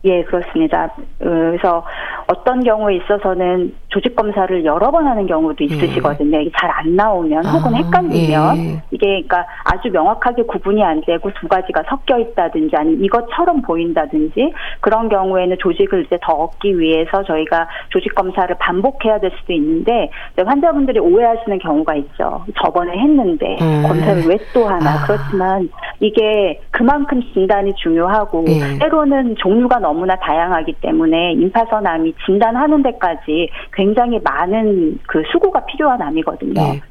예, 0.06 0.24
그렇습니다. 0.24 0.94
그래서 1.18 1.84
어떤 2.28 2.64
경우에 2.64 2.96
있어서는 2.98 3.74
조직 3.90 4.16
검사를 4.16 4.64
여러 4.66 4.92
번 4.92 5.08
하는 5.08 5.26
경우도 5.28 5.64
예. 5.64 5.66
있으시거든요. 5.66 6.40
이게 6.42 6.52
잘 6.58 6.70
안 6.76 6.96
나오면 6.96 7.46
혹은 7.46 7.74
아, 7.74 7.78
헷갈리면 7.78 8.58
예. 8.58 8.82
이게 8.92 9.08
그러니까 9.08 9.46
아주 9.64 9.90
명확하게 9.92 10.44
구분이 10.44 10.84
안 10.84 11.02
되고 11.02 11.32
두 11.40 11.48
가지가 11.48 11.84
섞여 11.88 12.20
있다든지 12.20 12.76
아니 12.76 12.94
이것처럼 12.96 13.62
보인다든지 13.62 14.54
그런 14.82 15.08
경우에는 15.10 15.56
조직을 15.60 16.06
이제 16.06 16.18
더 16.22 16.34
얻기 16.34 16.78
위해서 16.78 17.24
저희가 17.24 17.68
조직 17.90 18.14
검사를 18.16 18.54
반복해야 18.60 19.20
될 19.20 19.32
수도 19.40 19.54
있는데 19.54 20.10
환자분들이 20.44 21.00
오해하시는 21.00 21.60
경우가 21.60 21.96
있죠. 21.96 22.44
저번에 22.62 22.98
했는데 22.98 23.58
음. 23.62 23.84
검사를 23.88 24.24
왜 24.28 24.36
또 24.54 24.68
하나 24.68 24.92
아. 24.92 25.06
그렇지만 25.06 25.70
이게 26.00 26.60
그만큼 26.72 27.22
진단이 27.34 27.74
중요하고 27.76 28.46
예. 28.48 28.78
때로는 28.80 29.36
종류가 29.38 29.80
너무 29.80 29.96
너무나 29.96 30.16
다양하기 30.18 30.74
때문에 30.82 31.32
임파선암이 31.34 32.15
진단하는 32.26 32.84
데까지 32.84 33.50
굉장히 33.74 34.20
많은 34.24 35.00
그 35.08 35.24
수고가 35.32 35.66
필요한 35.66 36.02
암이거든요. 36.02 36.54
네. 36.54 36.82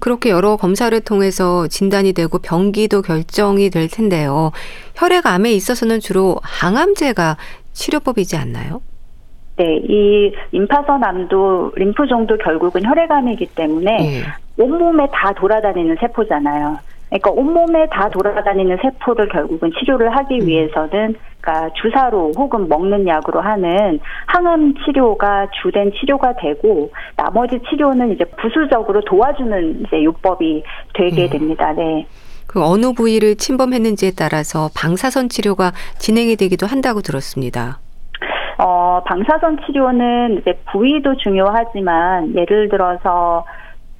그렇게 0.00 0.30
여러 0.30 0.56
검사를 0.56 0.98
통해서 1.00 1.68
진단이 1.68 2.12
되고 2.14 2.38
병기도 2.38 3.02
결정이 3.02 3.70
될 3.70 3.88
텐데요. 3.88 4.50
혈액암에 4.96 5.52
있어서는 5.52 6.00
주로 6.00 6.36
항암제가 6.42 7.36
치료법이지 7.72 8.36
않나요? 8.36 8.80
네, 9.56 9.76
이 9.88 10.32
임파선암도 10.50 11.72
림프종도 11.76 12.38
결국은 12.38 12.84
혈액암이기 12.84 13.46
때문에 13.54 13.96
네. 13.98 14.22
온몸에 14.56 15.06
다 15.12 15.32
돌아다니는 15.32 15.96
세포잖아요. 16.00 16.78
그러니까 17.14 17.30
온몸에 17.30 17.86
다 17.90 18.08
돌아다니는 18.08 18.78
세포를 18.82 19.28
결국은 19.28 19.70
치료를 19.78 20.16
하기 20.16 20.40
음. 20.40 20.46
위해서는 20.48 21.14
그러니까 21.40 21.70
주사로 21.80 22.32
혹은 22.36 22.68
먹는 22.68 23.06
약으로 23.06 23.40
하는 23.40 24.00
항암 24.26 24.74
치료가 24.84 25.46
주된 25.62 25.92
치료가 25.92 26.34
되고 26.34 26.90
나머지 27.16 27.60
치료는 27.70 28.12
이제 28.12 28.24
부수적으로 28.24 29.00
도와주는 29.02 29.84
이제 29.86 30.02
요법이 30.02 30.64
되게 30.94 31.26
음. 31.26 31.30
됩니다. 31.30 31.72
네. 31.72 32.04
그 32.48 32.64
어느 32.64 32.92
부위를 32.92 33.36
침범했는지에 33.36 34.12
따라서 34.18 34.68
방사선 34.76 35.28
치료가 35.28 35.70
진행이 35.98 36.34
되기도 36.34 36.66
한다고 36.66 37.00
들었습니다. 37.00 37.78
어, 38.58 39.02
방사선 39.06 39.58
치료는 39.66 40.38
이제 40.40 40.58
부위도 40.72 41.16
중요하지만 41.18 42.34
예를 42.34 42.68
들어서 42.68 43.44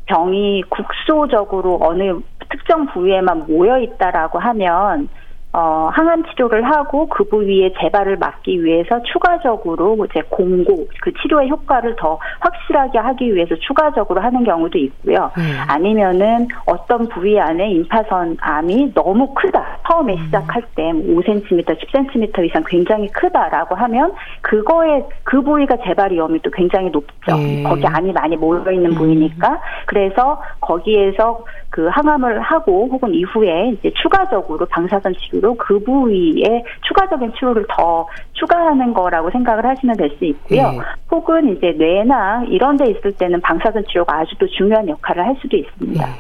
병이 0.07 0.63
국소적으로 0.69 1.79
어느 1.81 2.21
특정 2.51 2.87
부위에만 2.87 3.47
모여 3.47 3.79
있다라고 3.79 4.39
하면 4.39 5.09
어, 5.57 5.89
항암 5.93 6.25
치료를 6.25 6.65
하고 6.65 7.07
그 7.07 7.23
부위의 7.23 7.75
재발을 7.81 8.17
막기 8.17 8.65
위해서 8.65 9.01
추가적으로 9.05 9.97
이제 10.11 10.21
공고 10.29 10.89
그 11.01 11.13
치료의 11.23 11.49
효과를 11.49 11.95
더 11.97 12.19
확실하게 12.41 12.99
하기 12.99 13.33
위해서 13.33 13.55
추가적으로 13.55 14.21
하는 14.21 14.43
경우도 14.43 14.77
있고요. 14.79 15.31
음. 15.39 15.57
아니면은 15.69 16.49
어떤 16.67 17.09
부위 17.09 17.39
안에 17.39 17.71
임파선 17.71 18.39
암이 18.41 18.95
너무 18.95 19.33
크다. 19.35 19.79
처음에 19.87 20.15
음. 20.15 20.25
시작할 20.25 20.63
때 20.75 20.83
5cm, 20.83 21.65
10cm 21.65 22.47
이상 22.47 22.65
굉장히 22.67 23.07
크다라고 23.13 23.77
하면 23.77 24.13
그거에 24.41 25.05
그 25.23 25.41
부위가 25.41 25.77
재발 25.85 26.11
위험이 26.11 26.41
또 26.41 26.51
굉장히 26.51 26.91
높죠. 26.91 27.37
음. 27.37 27.63
거기 27.63 27.87
안이 27.87 28.13
많이 28.13 28.37
모여 28.37 28.73
있는 28.73 28.91
음. 28.91 28.97
부위니까. 28.97 29.61
그래서 29.87 30.43
거기에서 30.61 31.45
그 31.71 31.89
항암을 31.89 32.41
하고 32.41 32.89
혹은 32.91 33.13
이후에 33.15 33.71
이제 33.71 33.91
추가적으로 34.01 34.65
방사선 34.67 35.15
치료 35.15 35.44
방식으로 35.45 35.57
그 35.57 35.79
부위에 35.81 36.65
추가적인 36.89 37.35
치료를 37.39 37.67
더 37.69 38.09
추가하는 38.33 38.95
거라고 38.95 39.31
생각을 39.31 39.65
하시면 39.67 39.97
될 39.97 40.15
수 40.19 40.25
있고요. 40.25 40.71
네. 40.71 40.79
혹은 41.11 41.57
이제 41.57 41.73
뇌나 41.77 42.45
이런 42.49 42.77
데 42.77 42.91
있을 42.91 43.13
때는 43.13 43.41
방사선 43.41 43.85
치료가 43.89 44.19
아주 44.19 44.35
또 44.39 44.47
중요한 44.47 44.89
역할을 44.89 45.25
할 45.25 45.37
수도 45.41 45.57
있습니다. 45.57 46.07
네. 46.07 46.13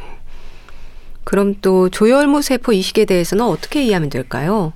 그럼 1.22 1.54
또 1.62 1.88
조혈모 1.88 2.42
세포 2.42 2.72
이식에 2.72 3.04
대해서는 3.04 3.44
어떻게 3.44 3.82
이해하면 3.82 4.10
될까요? 4.10 4.72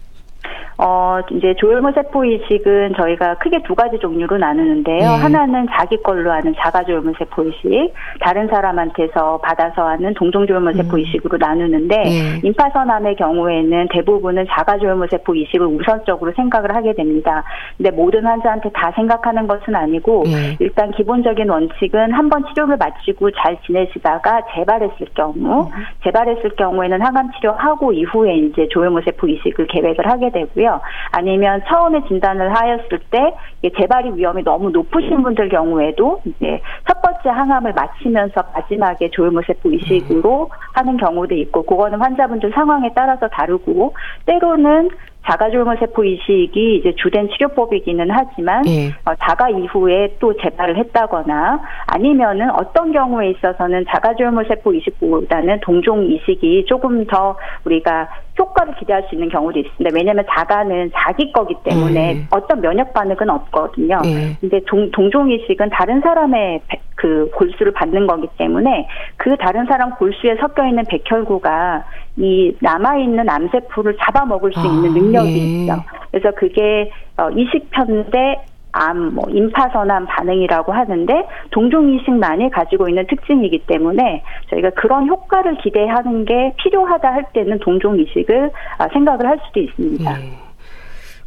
어, 0.80 1.18
이제 1.32 1.54
조혈모 1.58 1.90
세포 1.92 2.24
이식은 2.24 2.94
저희가 2.96 3.34
크게 3.38 3.62
두 3.64 3.74
가지 3.74 3.98
종류로 3.98 4.38
나누는데요. 4.38 4.98
네. 4.98 5.04
하나는 5.04 5.66
자기 5.72 6.00
걸로 6.02 6.30
하는 6.30 6.54
자가 6.56 6.84
조혈모 6.84 7.14
세포 7.18 7.42
이식, 7.42 7.92
다른 8.20 8.46
사람한테서 8.46 9.38
받아서 9.38 9.88
하는 9.88 10.14
동종 10.14 10.46
조혈모 10.46 10.72
세포 10.74 10.96
음. 10.96 11.00
이식으로 11.00 11.36
나누는데 11.38 11.96
네. 11.96 12.40
임파선암의 12.44 13.16
경우에는 13.16 13.88
대부분은 13.90 14.46
자가 14.50 14.78
조혈모 14.78 15.08
세포 15.10 15.34
이식을 15.34 15.66
우선적으로 15.66 16.32
생각을 16.36 16.74
하게 16.76 16.94
됩니다. 16.94 17.42
근데 17.76 17.90
모든 17.90 18.24
환자한테 18.24 18.70
다 18.70 18.92
생각하는 18.94 19.48
것은 19.48 19.74
아니고 19.74 20.22
네. 20.26 20.56
일단 20.60 20.92
기본적인 20.92 21.48
원칙은 21.50 22.12
한 22.12 22.28
번 22.28 22.44
치료를 22.48 22.76
마치고 22.76 23.30
잘 23.30 23.56
지내시다가 23.64 24.42
재발했을 24.54 25.06
경우, 25.14 25.62
음. 25.62 25.84
재발했을 26.04 26.50
경우에는 26.56 27.00
항암 27.00 27.30
치료하고 27.36 27.94
이후에 27.94 28.36
이제 28.36 28.68
조혈모 28.70 29.00
세포 29.00 29.26
이식을 29.26 29.66
계획을 29.66 30.06
하게 30.06 30.30
되고요. 30.30 30.67
있고요. 30.68 30.80
아니면 31.12 31.62
처음에 31.66 32.02
진단을 32.06 32.54
하였을 32.54 32.98
때 33.10 33.34
재발이 33.76 34.12
위험이 34.14 34.44
너무 34.44 34.70
높으신 34.70 35.22
분들 35.22 35.48
경우에도 35.48 36.20
이제 36.24 36.60
첫 36.86 37.00
번째 37.00 37.28
항암을 37.30 37.72
마치면서 37.72 38.42
마지막에 38.54 39.10
조혈모세포 39.10 39.70
이식으로 39.72 40.50
하는 40.74 40.96
경우도 40.98 41.34
있고 41.34 41.62
그거는 41.62 42.00
환자분들 42.00 42.52
상황에 42.52 42.90
따라서 42.94 43.28
다르고 43.28 43.94
때로는 44.26 44.90
자가졸모 45.26 45.76
세포 45.78 46.04
이식이 46.04 46.76
이제 46.76 46.94
주된 46.96 47.28
치료법이기는 47.30 48.10
하지만 48.10 48.66
예. 48.66 48.88
어, 49.04 49.14
자가 49.20 49.50
이후에 49.50 50.16
또 50.18 50.34
재발을 50.36 50.78
했다거나 50.78 51.60
아니면은 51.86 52.50
어떤 52.52 52.92
경우에 52.92 53.30
있어서는 53.30 53.84
자가졸모 53.88 54.44
세포 54.44 54.72
이식보다는 54.72 55.60
동종 55.60 56.04
이식이 56.04 56.64
조금 56.66 57.04
더 57.06 57.36
우리가 57.64 58.08
효과를 58.38 58.74
기대할 58.76 59.04
수 59.08 59.14
있는 59.14 59.28
경우도 59.28 59.58
있습니다. 59.58 59.90
왜냐하면 59.94 60.24
자가는 60.30 60.92
자기 60.94 61.32
거기 61.32 61.54
때문에 61.64 62.14
음. 62.14 62.26
어떤 62.30 62.60
면역 62.60 62.92
반응은 62.94 63.28
없거든요. 63.28 64.00
음. 64.04 64.36
근데 64.40 64.60
동, 64.66 64.90
동종 64.92 65.30
이식은 65.30 65.70
다른 65.70 66.00
사람의 66.00 66.60
그 66.94 67.30
골수를 67.34 67.72
받는 67.72 68.06
거기 68.06 68.26
때문에 68.38 68.88
그 69.16 69.36
다른 69.36 69.66
사람 69.66 69.90
골수에 69.96 70.36
섞여 70.36 70.66
있는 70.66 70.84
백혈구가 70.88 71.84
이 72.18 72.52
남아 72.60 72.96
있는 72.98 73.28
암세포를 73.28 73.96
잡아먹을 74.00 74.52
수 74.52 74.60
있는 74.66 74.90
아, 74.90 74.92
능력이 74.92 75.32
예. 75.32 75.36
있죠. 75.36 75.84
그래서 76.10 76.30
그게 76.36 76.90
어, 77.16 77.30
이식편대 77.30 78.44
암, 78.72 79.14
뭐 79.14 79.24
임파선암 79.30 80.06
반응이라고 80.06 80.72
하는데 80.72 81.26
동종 81.50 81.94
이식만이 81.94 82.50
가지고 82.50 82.88
있는 82.88 83.06
특징이기 83.06 83.60
때문에 83.66 84.22
저희가 84.50 84.70
그런 84.70 85.08
효과를 85.08 85.58
기대하는 85.58 86.24
게 86.24 86.54
필요하다 86.62 87.08
할 87.08 87.24
때는 87.32 87.60
동종 87.60 87.98
이식을 87.98 88.50
아, 88.78 88.88
생각을 88.92 89.26
할 89.26 89.38
수도 89.46 89.60
있습니다. 89.60 90.20
예. 90.20 90.48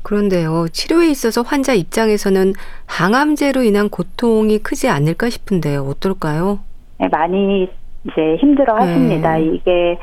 그런데요, 0.04 0.68
치료에 0.72 1.08
있어서 1.10 1.42
환자 1.42 1.74
입장에서는 1.74 2.54
항암제로 2.88 3.62
인한 3.62 3.90
고통이 3.90 4.60
크지 4.60 4.90
않을까 4.90 5.30
싶은데요, 5.30 5.82
어떨까요? 5.84 6.60
네, 7.00 7.08
많이 7.12 7.70
이제 8.06 8.36
힘들어 8.40 8.76
하십니다. 8.76 9.38
네. 9.38 9.46
이게 9.46 9.98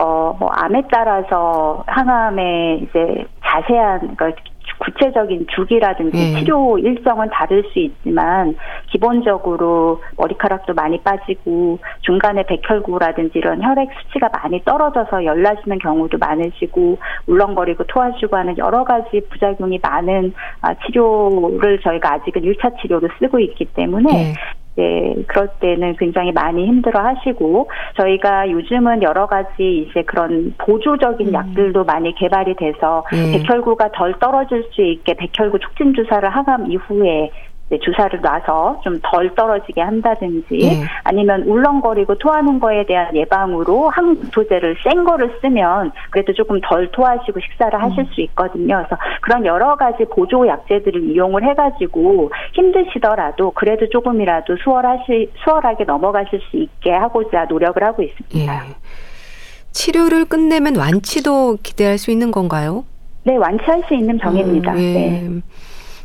어, 0.00 0.34
뭐, 0.38 0.48
암에 0.50 0.84
따라서 0.90 1.84
항암의 1.86 2.78
이제 2.84 3.26
자세한, 3.44 4.16
그러니까 4.16 4.42
구체적인 4.78 5.46
주기라든지 5.54 6.16
네. 6.16 6.38
치료 6.38 6.78
일정은 6.78 7.28
다를 7.30 7.62
수 7.70 7.78
있지만 7.78 8.56
기본적으로 8.86 10.00
머리카락도 10.16 10.72
많이 10.72 10.98
빠지고 11.02 11.78
중간에 12.00 12.44
백혈구라든지 12.44 13.38
이런 13.38 13.62
혈액 13.62 13.90
수치가 14.00 14.30
많이 14.32 14.62
떨어져서 14.64 15.24
열나시는 15.24 15.78
경우도 15.80 16.16
많으시고 16.16 16.98
울렁거리고 17.26 17.84
토하시고 17.84 18.34
하는 18.34 18.56
여러 18.56 18.84
가지 18.84 19.20
부작용이 19.28 19.80
많은 19.82 20.32
아, 20.62 20.72
치료를 20.86 21.80
저희가 21.82 22.14
아직은 22.14 22.42
1차 22.42 22.80
치료로 22.80 23.08
쓰고 23.18 23.38
있기 23.38 23.66
때문에 23.66 24.12
네. 24.12 24.34
네, 24.80 25.14
그럴 25.26 25.48
때는 25.60 25.96
굉장히 25.96 26.32
많이 26.32 26.66
힘들어 26.66 27.00
하시고, 27.00 27.70
저희가 28.00 28.50
요즘은 28.50 29.02
여러 29.02 29.26
가지 29.26 29.86
이제 29.86 30.02
그런 30.02 30.54
보조적인 30.56 31.28
음. 31.28 31.32
약들도 31.34 31.84
많이 31.84 32.14
개발이 32.14 32.54
돼서, 32.56 33.04
네. 33.12 33.38
백혈구가 33.38 33.90
덜 33.92 34.18
떨어질 34.18 34.64
수 34.72 34.80
있게 34.80 35.14
백혈구 35.14 35.58
촉진 35.58 35.92
주사를 35.94 36.26
항암 36.30 36.70
이후에 36.70 37.30
주사를 37.78 38.20
놔서 38.20 38.80
좀 38.82 39.00
덜 39.02 39.34
떨어지게 39.34 39.80
한다든지 39.80 40.46
네. 40.50 40.84
아니면 41.04 41.42
울렁거리고 41.42 42.16
토하는 42.18 42.60
거에 42.60 42.84
대한 42.86 43.14
예방으로 43.14 43.88
항구토제를 43.90 44.76
센 44.82 45.04
거를 45.04 45.38
쓰면 45.40 45.92
그래도 46.10 46.32
조금 46.32 46.60
덜 46.62 46.90
토하시고 46.90 47.40
식사를 47.40 47.78
음. 47.78 47.82
하실 47.82 48.06
수 48.12 48.20
있거든요. 48.22 48.76
그래서 48.76 48.96
그런 49.22 49.44
여러 49.46 49.76
가지 49.76 50.04
보조 50.04 50.46
약제들을 50.46 51.10
이용을 51.10 51.44
해가지고 51.44 52.30
힘드시더라도 52.54 53.52
그래도 53.52 53.88
조금이라도 53.88 54.56
수월하시 54.62 55.30
수월하게 55.44 55.84
넘어가실 55.84 56.40
수 56.50 56.56
있게 56.56 56.92
하고자 56.92 57.46
노력을 57.46 57.82
하고 57.82 58.02
있습니다. 58.02 58.64
네. 58.64 58.74
치료를 59.72 60.24
끝내면 60.24 60.76
완치도 60.76 61.58
기대할 61.62 61.98
수 61.98 62.10
있는 62.10 62.30
건가요? 62.30 62.84
네, 63.22 63.36
완치할 63.36 63.82
수 63.86 63.94
있는 63.94 64.18
병입니다. 64.18 64.72
음, 64.72 64.76
네. 64.76 65.28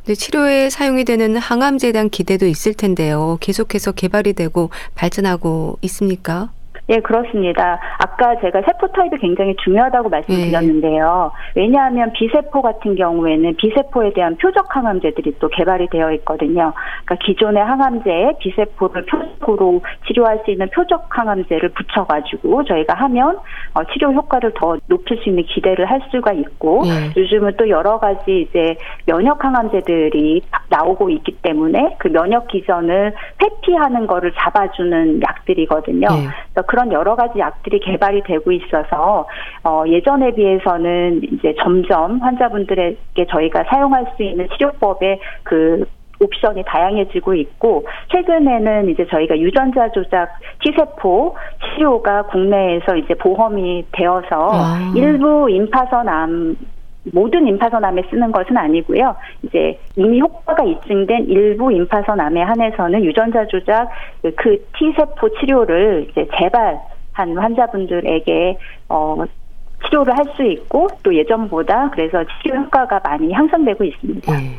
네. 0.05 0.13
네, 0.13 0.15
치료에 0.15 0.69
사용이 0.69 1.03
되는 1.03 1.35
항암제에 1.35 1.91
대한 1.91 2.11
기대도 2.11 2.45
있을 2.45 2.75
텐데요. 2.75 3.37
계속해서 3.41 3.91
개발이 3.91 4.33
되고 4.33 4.69
발전하고 4.93 5.79
있습니까? 5.81 6.51
예, 6.89 6.99
그렇습니다. 6.99 7.79
아까 7.97 8.39
제가 8.41 8.61
세포 8.61 8.87
타입이 8.87 9.17
굉장히 9.17 9.55
중요하다고 9.63 10.09
말씀드렸는데요. 10.09 11.31
예. 11.57 11.61
왜냐하면 11.61 12.11
비세포 12.13 12.61
같은 12.61 12.95
경우에는 12.95 13.55
비세포에 13.55 14.13
대한 14.13 14.37
표적 14.37 14.75
항암제들이 14.75 15.37
또 15.39 15.47
개발이 15.49 15.87
되어 15.89 16.11
있거든요. 16.13 16.73
그러니까 17.05 17.15
기존의 17.25 17.63
항암제에 17.63 18.33
비세포를 18.39 19.05
표적으로 19.05 19.81
치료할 20.05 20.41
수 20.45 20.51
있는 20.51 20.69
표적 20.69 21.07
항암제를 21.09 21.69
붙여가지고 21.69 22.65
저희가 22.65 22.93
하면 22.93 23.39
어, 23.73 23.83
치료 23.91 24.13
효과를 24.13 24.53
더 24.55 24.77
높일 24.87 25.17
수 25.23 25.29
있는 25.29 25.43
기대를 25.43 25.89
할 25.89 26.01
수가 26.11 26.33
있고 26.33 26.83
예. 26.85 27.19
요즘은 27.19 27.53
또 27.57 27.67
여러 27.69 27.97
가지 27.99 28.47
이제 28.47 28.75
면역 29.05 29.43
항암제들이 29.43 30.41
나오고 30.69 31.09
있기 31.09 31.37
때문에 31.41 31.95
그 31.97 32.09
면역 32.09 32.47
기전을 32.47 33.13
회피하는 33.41 34.05
거를 34.05 34.31
잡아주는 34.37 35.21
약들이거든요. 35.21 36.07
예. 36.11 36.29
그런 36.75 36.91
여러 36.91 37.15
가지 37.15 37.39
약들이 37.39 37.79
개발이 37.79 38.23
되고 38.23 38.51
있어서 38.51 39.25
어, 39.63 39.83
예전에 39.87 40.31
비해서는 40.35 41.21
이제 41.23 41.55
점점 41.63 42.17
환자분들에게 42.17 43.25
저희가 43.29 43.63
사용할 43.69 44.05
수 44.17 44.23
있는 44.23 44.49
치료법의 44.49 45.19
그 45.43 45.85
옵션이 46.19 46.63
다양해지고 46.65 47.33
있고 47.35 47.85
최근에는 48.11 48.89
이제 48.89 49.07
저희가 49.09 49.39
유전자 49.39 49.89
조작 49.91 50.37
T세포 50.63 51.35
치료가 51.63 52.23
국내에서 52.23 52.97
이제 52.97 53.13
보험이 53.13 53.85
되어서 53.93 54.49
아. 54.51 54.93
일부 54.97 55.49
임파선암 55.49 56.57
모든 57.13 57.47
임파선암에 57.47 58.03
쓰는 58.09 58.31
것은 58.31 58.57
아니고요. 58.57 59.15
이제 59.43 59.79
이미 59.95 60.19
효과가 60.19 60.63
입증된 60.63 61.25
일부 61.27 61.71
임파선암에 61.71 62.41
한해서는 62.41 63.03
유전자 63.03 63.45
조작 63.47 63.89
그 64.35 64.65
T세포 64.77 65.29
치료를 65.39 66.07
이제 66.09 66.27
재발한 66.37 67.37
환자분들에게 67.37 68.57
어 68.89 69.23
치료를 69.85 70.17
할 70.17 70.25
수 70.35 70.43
있고 70.43 70.87
또 71.03 71.15
예전보다 71.15 71.91
그래서 71.91 72.23
치료 72.41 72.59
효과가 72.61 73.01
많이 73.03 73.31
향상되고 73.31 73.83
있습니다. 73.83 74.31
네. 74.37 74.55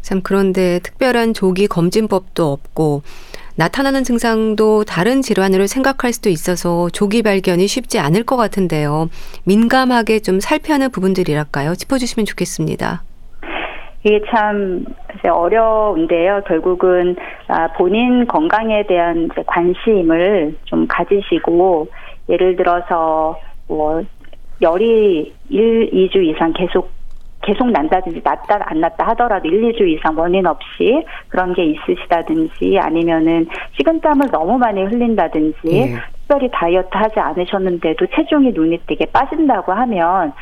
참 0.00 0.20
그런데 0.22 0.78
특별한 0.80 1.32
조기 1.32 1.66
검진법도 1.66 2.44
없고 2.44 3.02
나타나는 3.56 4.02
증상도 4.02 4.84
다른 4.84 5.20
질환으로 5.20 5.66
생각할 5.66 6.12
수도 6.12 6.30
있어서 6.30 6.88
조기 6.90 7.22
발견이 7.22 7.66
쉽지 7.66 7.98
않을 7.98 8.24
것 8.24 8.36
같은데요. 8.36 9.08
민감하게 9.44 10.20
좀 10.20 10.40
살펴야 10.40 10.76
하는 10.76 10.90
부분들이랄까요? 10.90 11.74
짚어주시면 11.74 12.24
좋겠습니다. 12.26 13.02
이게 14.04 14.20
참 14.30 14.84
어려운데요. 15.24 16.42
결국은 16.46 17.14
아, 17.46 17.68
본인 17.74 18.26
건강에 18.26 18.84
대한 18.86 19.28
관심을 19.46 20.56
좀 20.64 20.86
가지시고 20.88 21.88
예를 22.28 22.56
들어서 22.56 23.38
뭐 23.68 24.02
열이 24.60 25.32
1, 25.50 25.90
2주 25.92 26.24
이상 26.24 26.52
계속 26.52 26.90
계속 27.42 27.70
난다든지 27.70 28.22
낫다 28.24 28.60
안 28.66 28.80
낫다 28.80 29.06
하더라도 29.08 29.48
1, 29.48 29.72
2주 29.72 29.88
이상 29.88 30.18
원인 30.18 30.46
없이 30.46 31.04
그런 31.28 31.52
게 31.54 31.64
있으시다든지 31.64 32.78
아니면은 32.80 33.46
식은땀을 33.76 34.30
너무 34.30 34.58
많이 34.58 34.82
흘린다든지 34.82 35.58
예. 35.66 35.96
특별히 36.20 36.48
다이어트 36.52 36.88
하지 36.92 37.18
않으셨는데도 37.20 38.06
체중이 38.06 38.52
눈이 38.52 38.78
띄게 38.86 39.06
빠진다고 39.06 39.72
하면 39.72 40.32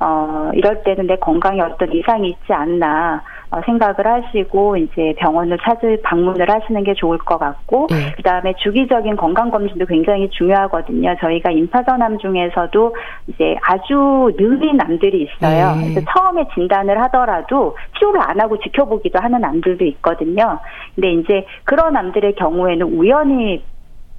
어 0.00 0.50
이럴 0.54 0.82
때는 0.82 1.06
내 1.06 1.16
건강에 1.16 1.60
어떤 1.60 1.92
이상이 1.92 2.30
있지 2.30 2.52
않나 2.52 3.14
어, 3.16 3.20
생각을 3.64 4.06
하시고 4.06 4.76
이제 4.76 5.14
병원을 5.18 5.58
찾을 5.62 6.00
방문을 6.02 6.48
하시는 6.50 6.82
게 6.84 6.94
좋을 6.94 7.18
것 7.18 7.38
같고 7.38 7.86
네. 7.90 8.12
그다음에 8.16 8.54
주기적인 8.62 9.16
건강 9.16 9.50
검진도 9.50 9.86
굉장히 9.86 10.28
중요하거든요. 10.30 11.16
저희가 11.20 11.50
임파선암 11.50 12.18
중에서도 12.18 12.96
이제 13.28 13.56
아주 13.62 14.32
느린 14.36 14.80
암들이 14.80 15.22
있어요. 15.22 15.76
네. 15.76 15.92
그래서 15.94 16.00
처음에 16.12 16.46
진단을 16.54 17.00
하더라도 17.04 17.76
치료를 17.98 18.20
안 18.22 18.40
하고 18.40 18.58
지켜보기도 18.58 19.18
하는 19.20 19.44
암들도 19.44 19.84
있거든요. 19.84 20.58
근데 20.94 21.12
이제 21.12 21.46
그런 21.64 21.96
암들의 21.96 22.34
경우에는 22.34 22.86
우연히 22.86 23.62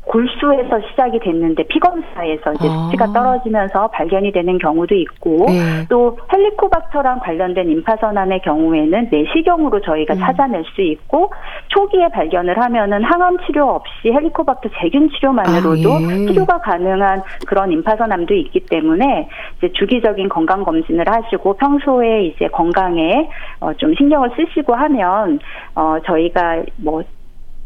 골수에서 0.07 0.79
시작이 0.89 1.19
됐는데 1.19 1.63
피검사에서 1.63 2.53
이제 2.53 2.67
아. 2.67 2.85
수치가 2.85 3.07
떨어지면서 3.07 3.89
발견이 3.89 4.31
되는 4.31 4.57
경우도 4.57 4.95
있고 4.95 5.45
네. 5.47 5.85
또 5.89 6.17
헬리코박터랑 6.31 7.19
관련된 7.19 7.69
임파선암의 7.69 8.41
경우에는 8.41 9.09
내시경으로 9.11 9.81
저희가 9.81 10.15
음. 10.15 10.19
찾아낼 10.19 10.63
수 10.75 10.81
있고 10.81 11.31
초기에 11.67 12.07
발견을 12.09 12.57
하면은 12.57 13.03
항암 13.03 13.37
치료 13.45 13.69
없이 13.69 14.11
헬리코박터 14.11 14.69
세균 14.81 15.09
치료만으로도 15.09 15.93
아, 15.93 16.01
예. 16.01 16.25
치료가 16.27 16.59
가능한 16.59 17.23
그런 17.45 17.71
임파선암도 17.71 18.33
있기 18.33 18.61
때문에 18.61 19.27
이제 19.57 19.71
주기적인 19.73 20.29
건강 20.29 20.63
검진을 20.63 21.05
하시고 21.07 21.53
평소에 21.57 22.25
이제 22.25 22.47
건강에 22.47 23.29
어, 23.59 23.73
좀 23.73 23.93
신경을 23.95 24.31
쓰시고 24.35 24.73
하면 24.73 25.39
어, 25.75 25.97
저희가 26.05 26.63
뭐 26.77 27.03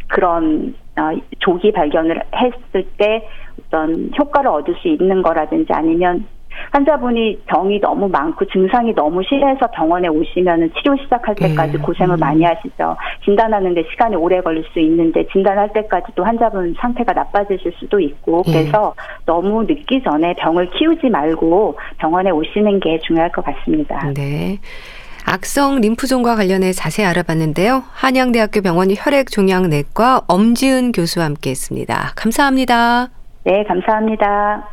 그런 0.08 0.76
어, 0.98 1.12
조기 1.40 1.72
발견을 1.72 2.22
했을 2.36 2.88
때 2.98 3.28
어떤 3.60 4.12
효과를 4.18 4.50
얻을 4.50 4.76
수 4.82 4.88
있는 4.88 5.22
거라든지 5.22 5.72
아니면 5.72 6.26
환자분이 6.72 7.44
병이 7.46 7.80
너무 7.80 8.08
많고 8.10 8.46
증상이 8.46 8.94
너무 8.94 9.24
심해서 9.24 9.68
병원에 9.72 10.08
오시면 10.08 10.72
치료 10.78 10.96
시작할 10.98 11.36
때까지 11.36 11.74
네. 11.74 11.78
고생을 11.80 12.18
음. 12.18 12.20
많이 12.20 12.44
하시죠. 12.44 12.98
진단하는데 13.24 13.84
시간이 13.90 14.16
오래 14.16 14.42
걸릴 14.42 14.64
수 14.72 14.80
있는데 14.80 15.26
진단할 15.28 15.72
때까지 15.74 16.08
또 16.16 16.24
환자분 16.24 16.76
상태가 16.80 17.14
나빠지실 17.14 17.74
수도 17.78 18.00
있고 18.00 18.44
네. 18.46 18.64
그래서 18.64 18.94
네. 18.98 19.24
너무 19.26 19.64
늦기 19.64 20.04
전에 20.04 20.34
병을 20.36 20.70
키우지 20.72 21.10
말고 21.10 21.78
병원에 21.98 22.30
오시는 22.32 22.80
게 22.80 23.00
중요할 23.00 23.32
것 23.32 23.44
같습니다. 23.46 24.12
네. 24.14 24.60
악성 25.32 25.80
림프종과 25.80 26.36
관련해 26.36 26.74
자세히 26.74 27.06
알아봤는데요. 27.06 27.84
한양대학교 27.94 28.60
병원 28.60 28.90
혈액종양내과 28.94 30.24
엄지은 30.28 30.92
교수와 30.92 31.24
함께했습니다. 31.24 32.12
감사합니다. 32.18 33.10
네, 33.46 33.64
감사합니다. 33.64 34.68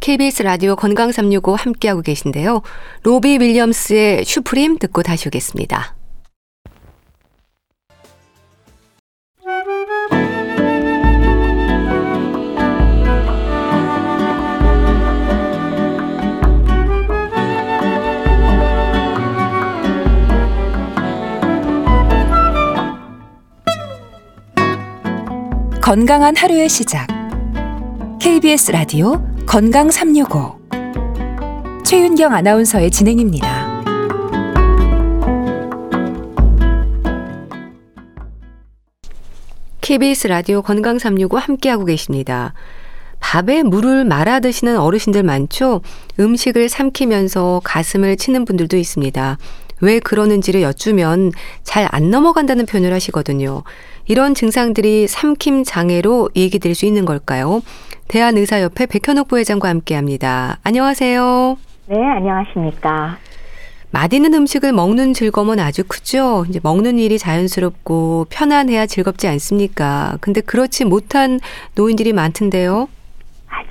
KBS 0.00 0.42
라디오 0.42 0.74
건강 0.74 1.12
365 1.12 1.54
함께하고 1.54 2.02
계신데요. 2.02 2.62
로비 3.04 3.38
윌리엄스의 3.38 4.24
슈프림 4.24 4.78
듣고 4.78 5.04
다시 5.04 5.28
오겠습니다. 5.28 5.94
건강한 25.92 26.34
하루의 26.34 26.70
시작. 26.70 27.06
KBS 28.18 28.70
라디오 28.70 29.22
건강 29.44 29.90
365. 29.90 30.58
최윤경 31.84 32.32
아나운서의 32.32 32.90
진행입니다. 32.90 33.82
KBS 39.82 40.28
라디오 40.28 40.62
건강 40.62 40.98
365 40.98 41.36
함께하고 41.36 41.84
계십니다. 41.84 42.54
밥에 43.20 43.62
물을 43.62 44.06
말아 44.06 44.40
드시는 44.40 44.78
어르신들 44.78 45.22
많죠? 45.22 45.82
음식을 46.18 46.70
삼키면서 46.70 47.60
가슴을 47.64 48.16
치는 48.16 48.46
분들도 48.46 48.78
있습니다. 48.78 49.36
왜 49.82 49.98
그러는지를 49.98 50.62
여쭈면 50.62 51.32
잘 51.64 51.82
안 51.90 52.10
넘어간다는 52.10 52.64
표현을 52.64 52.92
하시거든요. 52.94 53.64
이런 54.06 54.34
증상들이 54.34 55.08
삼킴 55.08 55.64
장애로 55.64 56.30
얘기될 56.36 56.74
수 56.76 56.86
있는 56.86 57.04
걸까요? 57.04 57.60
대한의사협회 58.08 58.86
백현옥 58.86 59.28
부회장과 59.28 59.68
함께합니다. 59.68 60.58
안녕하세요. 60.62 61.56
네, 61.88 61.96
안녕하십니까. 61.96 63.18
맛있는 63.90 64.32
음식을 64.32 64.72
먹는 64.72 65.12
즐거움은 65.12 65.58
아주 65.58 65.82
크죠. 65.86 66.46
이제 66.48 66.60
먹는 66.62 66.98
일이 66.98 67.18
자연스럽고 67.18 68.26
편안해야 68.30 68.86
즐겁지 68.86 69.26
않습니까? 69.28 70.16
근데 70.20 70.40
그렇지 70.40 70.84
못한 70.86 71.40
노인들이 71.74 72.12
많던데요. 72.14 72.88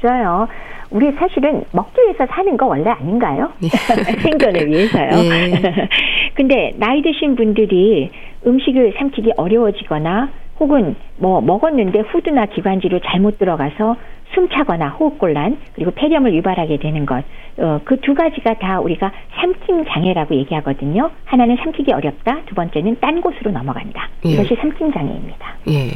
맞아요. 0.03 0.47
우리 0.91 1.11
사실은 1.13 1.63
먹기 1.71 2.01
위해서 2.01 2.25
사는 2.29 2.55
거 2.57 2.65
원래 2.67 2.89
아닌가요? 2.89 3.51
예. 3.63 3.67
생존을 4.21 4.67
위해서요. 4.69 5.09
예. 5.23 5.87
근데 6.35 6.73
나이 6.77 7.01
드신 7.01 7.35
분들이 7.35 8.11
음식을 8.45 8.93
삼키기 8.97 9.33
어려워지거나 9.37 10.29
혹은 10.59 10.95
뭐 11.17 11.41
먹었는데 11.41 11.99
후두나 12.01 12.45
기관지로 12.47 12.99
잘못 12.99 13.39
들어가서 13.39 13.95
숨차거나 14.33 14.89
호흡곤란 14.89 15.57
그리고 15.75 15.91
폐렴을 15.91 16.33
유발하게 16.35 16.77
되는 16.77 17.05
것. 17.05 17.23
어, 17.57 17.81
그 17.83 17.97
두 18.01 18.13
가지가 18.13 18.55
다 18.59 18.79
우리가 18.79 19.11
삼킴 19.39 19.85
장애라고 19.85 20.35
얘기하거든요. 20.35 21.09
하나는 21.25 21.57
삼키기 21.57 21.91
어렵다. 21.93 22.41
두 22.45 22.55
번째는 22.55 22.97
딴 23.01 23.21
곳으로 23.21 23.51
넘어간다. 23.51 24.09
예. 24.25 24.29
이것이 24.31 24.55
삼킴 24.55 24.93
장애입니다. 24.93 25.55
예. 25.69 25.89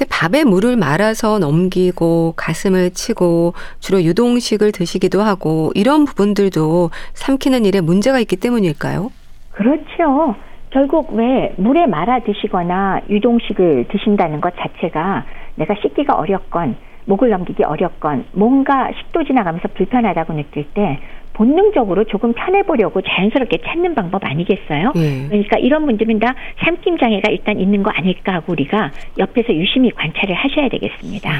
근데 0.00 0.08
밥에 0.08 0.44
물을 0.44 0.76
말아서 0.78 1.38
넘기고 1.38 2.32
가슴을 2.34 2.92
치고 2.92 3.52
주로 3.80 4.02
유동식을 4.02 4.72
드시기도 4.72 5.20
하고 5.20 5.72
이런 5.74 6.06
부분들도 6.06 6.88
삼키는 7.12 7.66
일에 7.66 7.82
문제가 7.82 8.18
있기 8.20 8.36
때문일까요? 8.36 9.10
그렇죠. 9.50 10.36
결국 10.70 11.12
왜 11.12 11.52
물에 11.58 11.86
말아 11.86 12.20
드시거나 12.20 13.02
유동식을 13.10 13.88
드신다는 13.90 14.40
것 14.40 14.54
자체가 14.56 15.26
내가 15.56 15.74
씻기가 15.82 16.14
어렵건 16.14 16.76
목을 17.06 17.30
넘기기 17.30 17.64
어렵건 17.64 18.26
뭔가 18.32 18.90
식도 18.96 19.24
지나가면서 19.24 19.68
불편하다고 19.74 20.34
느낄 20.34 20.64
때 20.74 20.98
본능적으로 21.32 22.04
조금 22.04 22.34
편해보려고 22.34 23.00
자연스럽게 23.00 23.58
찾는 23.64 23.94
방법 23.94 24.24
아니겠어요? 24.24 24.92
네. 24.94 25.26
그러니까 25.28 25.58
이런 25.58 25.86
분들은 25.86 26.18
다 26.18 26.34
삼킴 26.64 26.98
장애가 26.98 27.30
일단 27.30 27.58
있는 27.58 27.82
거 27.82 27.90
아닐까 27.90 28.34
하고 28.34 28.52
우리가 28.52 28.90
옆에서 29.18 29.54
유심히 29.54 29.90
관찰을 29.90 30.34
하셔야 30.34 30.68
되겠습니다. 30.68 31.30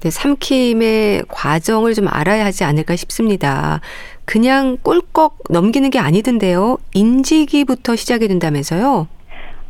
네. 0.00 0.10
삼킴의 0.10 1.24
과정을 1.28 1.92
좀 1.94 2.06
알아야 2.08 2.44
하지 2.46 2.64
않을까 2.64 2.96
싶습니다. 2.96 3.80
그냥 4.24 4.78
꿀꺽 4.82 5.38
넘기는 5.50 5.88
게 5.90 5.98
아니던데요. 5.98 6.78
인지기부터 6.94 7.96
시작이 7.96 8.28
된다면서요? 8.28 9.06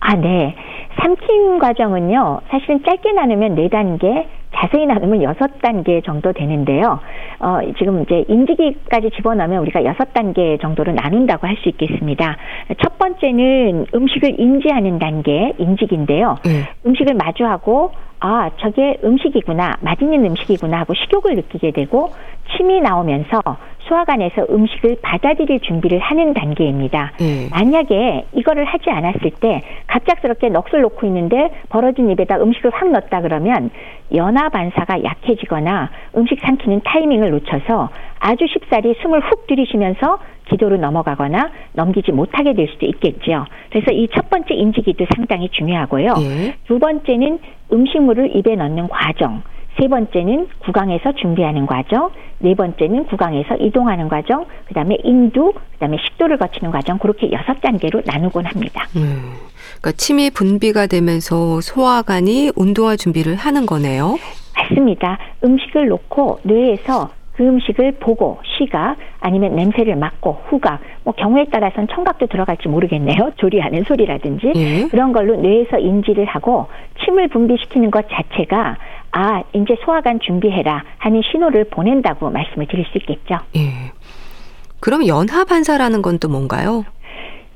아, 0.00 0.14
네. 0.14 0.54
삼킴 1.00 1.58
과정은요, 1.58 2.40
사실은 2.48 2.82
짧게 2.84 3.12
나누면 3.12 3.54
네 3.56 3.68
단계, 3.68 4.28
자세히 4.62 4.86
나누면 4.86 5.22
여섯 5.22 5.60
단계 5.60 6.00
정도 6.02 6.32
되는데요. 6.32 7.00
어, 7.40 7.58
지금 7.78 8.02
이제 8.02 8.24
인지기까지 8.28 9.10
집어넣으면 9.16 9.60
우리가 9.62 9.84
여섯 9.84 10.12
단계 10.14 10.56
정도로 10.58 10.92
나눈다고 10.92 11.46
할 11.46 11.56
수 11.62 11.68
있겠습니다. 11.68 12.36
첫 12.82 12.98
번째는 12.98 13.86
음식을 13.94 14.40
인지하는 14.40 14.98
단계, 14.98 15.52
인지기인데요. 15.58 16.38
네. 16.44 16.68
음식을 16.84 17.14
마주하고 17.14 17.92
아, 18.24 18.50
저게 18.58 18.98
음식이구나, 19.02 19.78
맛있는 19.80 20.24
음식이구나 20.24 20.78
하고 20.78 20.94
식욕을 20.94 21.34
느끼게 21.34 21.72
되고 21.72 22.12
침이 22.56 22.80
나오면서 22.80 23.40
소화관에서 23.80 24.46
음식을 24.48 24.98
받아들일 25.02 25.58
준비를 25.58 25.98
하는 25.98 26.32
단계입니다. 26.32 27.12
네. 27.18 27.48
만약에 27.50 28.26
이거를 28.32 28.64
하지 28.64 28.90
않았을 28.90 29.32
때 29.40 29.62
갑작스럽게 29.88 30.50
넋을 30.50 30.82
놓고 30.82 31.04
있는데 31.08 31.50
벌어진 31.68 32.08
입에다 32.10 32.36
음식을 32.40 32.70
확 32.72 32.90
넣었다 32.92 33.22
그러면 33.22 33.70
연화 34.14 34.50
반사가 34.50 35.02
약해지거나 35.02 35.90
음식 36.16 36.38
삼키는 36.40 36.82
타이밍을 36.84 37.30
놓쳐서 37.30 37.90
아주 38.24 38.46
쉽사리 38.52 38.94
숨을 39.02 39.20
훅 39.20 39.48
들이쉬면서 39.48 40.18
기도로 40.48 40.76
넘어가거나 40.76 41.50
넘기지 41.72 42.12
못하게 42.12 42.54
될 42.54 42.68
수도 42.68 42.86
있겠죠. 42.86 43.44
그래서 43.70 43.90
이 43.92 44.06
첫 44.14 44.30
번째 44.30 44.54
인지기도 44.54 45.06
상당히 45.16 45.48
중요하고요. 45.50 46.14
네. 46.14 46.54
두 46.66 46.78
번째는 46.78 47.38
음식물을 47.72 48.36
입에 48.36 48.54
넣는 48.54 48.88
과정. 48.88 49.42
세 49.80 49.88
번째는 49.88 50.48
구강에서 50.64 51.12
준비하는 51.12 51.66
과정, 51.66 52.10
네 52.38 52.54
번째는 52.54 53.06
구강에서 53.06 53.56
이동하는 53.56 54.08
과정, 54.08 54.44
그 54.68 54.74
다음에 54.74 54.98
인두, 55.02 55.52
그 55.54 55.78
다음에 55.78 55.96
식도를 56.04 56.36
거치는 56.36 56.70
과정, 56.70 56.98
그렇게 56.98 57.32
여섯 57.32 57.58
단계로 57.62 58.02
나누곤 58.04 58.44
합니다. 58.44 58.86
음, 58.96 59.32
그러니까 59.80 59.92
침이 59.92 60.30
분비가 60.30 60.86
되면서 60.88 61.60
소화관이 61.62 62.52
운동할 62.54 62.98
준비를 62.98 63.34
하는 63.36 63.64
거네요. 63.64 64.16
맞습니다. 64.54 65.18
음식을 65.42 65.88
놓고 65.88 66.40
뇌에서 66.42 67.08
그 67.34 67.42
음식을 67.42 67.92
보고 67.92 68.38
시각 68.58 68.96
아니면 69.20 69.56
냄새를 69.56 69.96
맡고 69.96 70.42
후각 70.48 70.80
뭐 71.04 71.14
경우에 71.14 71.46
따라서는 71.46 71.88
청각도 71.88 72.26
들어갈지 72.26 72.68
모르겠네요 72.68 73.32
조리하는 73.38 73.84
소리라든지 73.84 74.52
예. 74.54 74.88
그런 74.88 75.12
걸로 75.12 75.36
뇌에서 75.36 75.78
인지를 75.78 76.26
하고 76.26 76.66
침을 77.04 77.28
분비시키는 77.28 77.90
것 77.90 78.06
자체가 78.10 78.76
아, 79.12 79.42
이제 79.52 79.76
소화관 79.84 80.20
준비해라 80.20 80.84
하는 80.98 81.20
신호를 81.30 81.64
보낸다고 81.64 82.30
말씀을 82.30 82.66
드릴 82.66 82.86
수 82.86 82.96
있겠죠. 82.98 83.36
예. 83.56 83.92
그럼 84.80 85.06
연하 85.06 85.44
반사라는 85.44 86.00
건 86.00 86.18
또 86.18 86.28
뭔가요? 86.28 86.84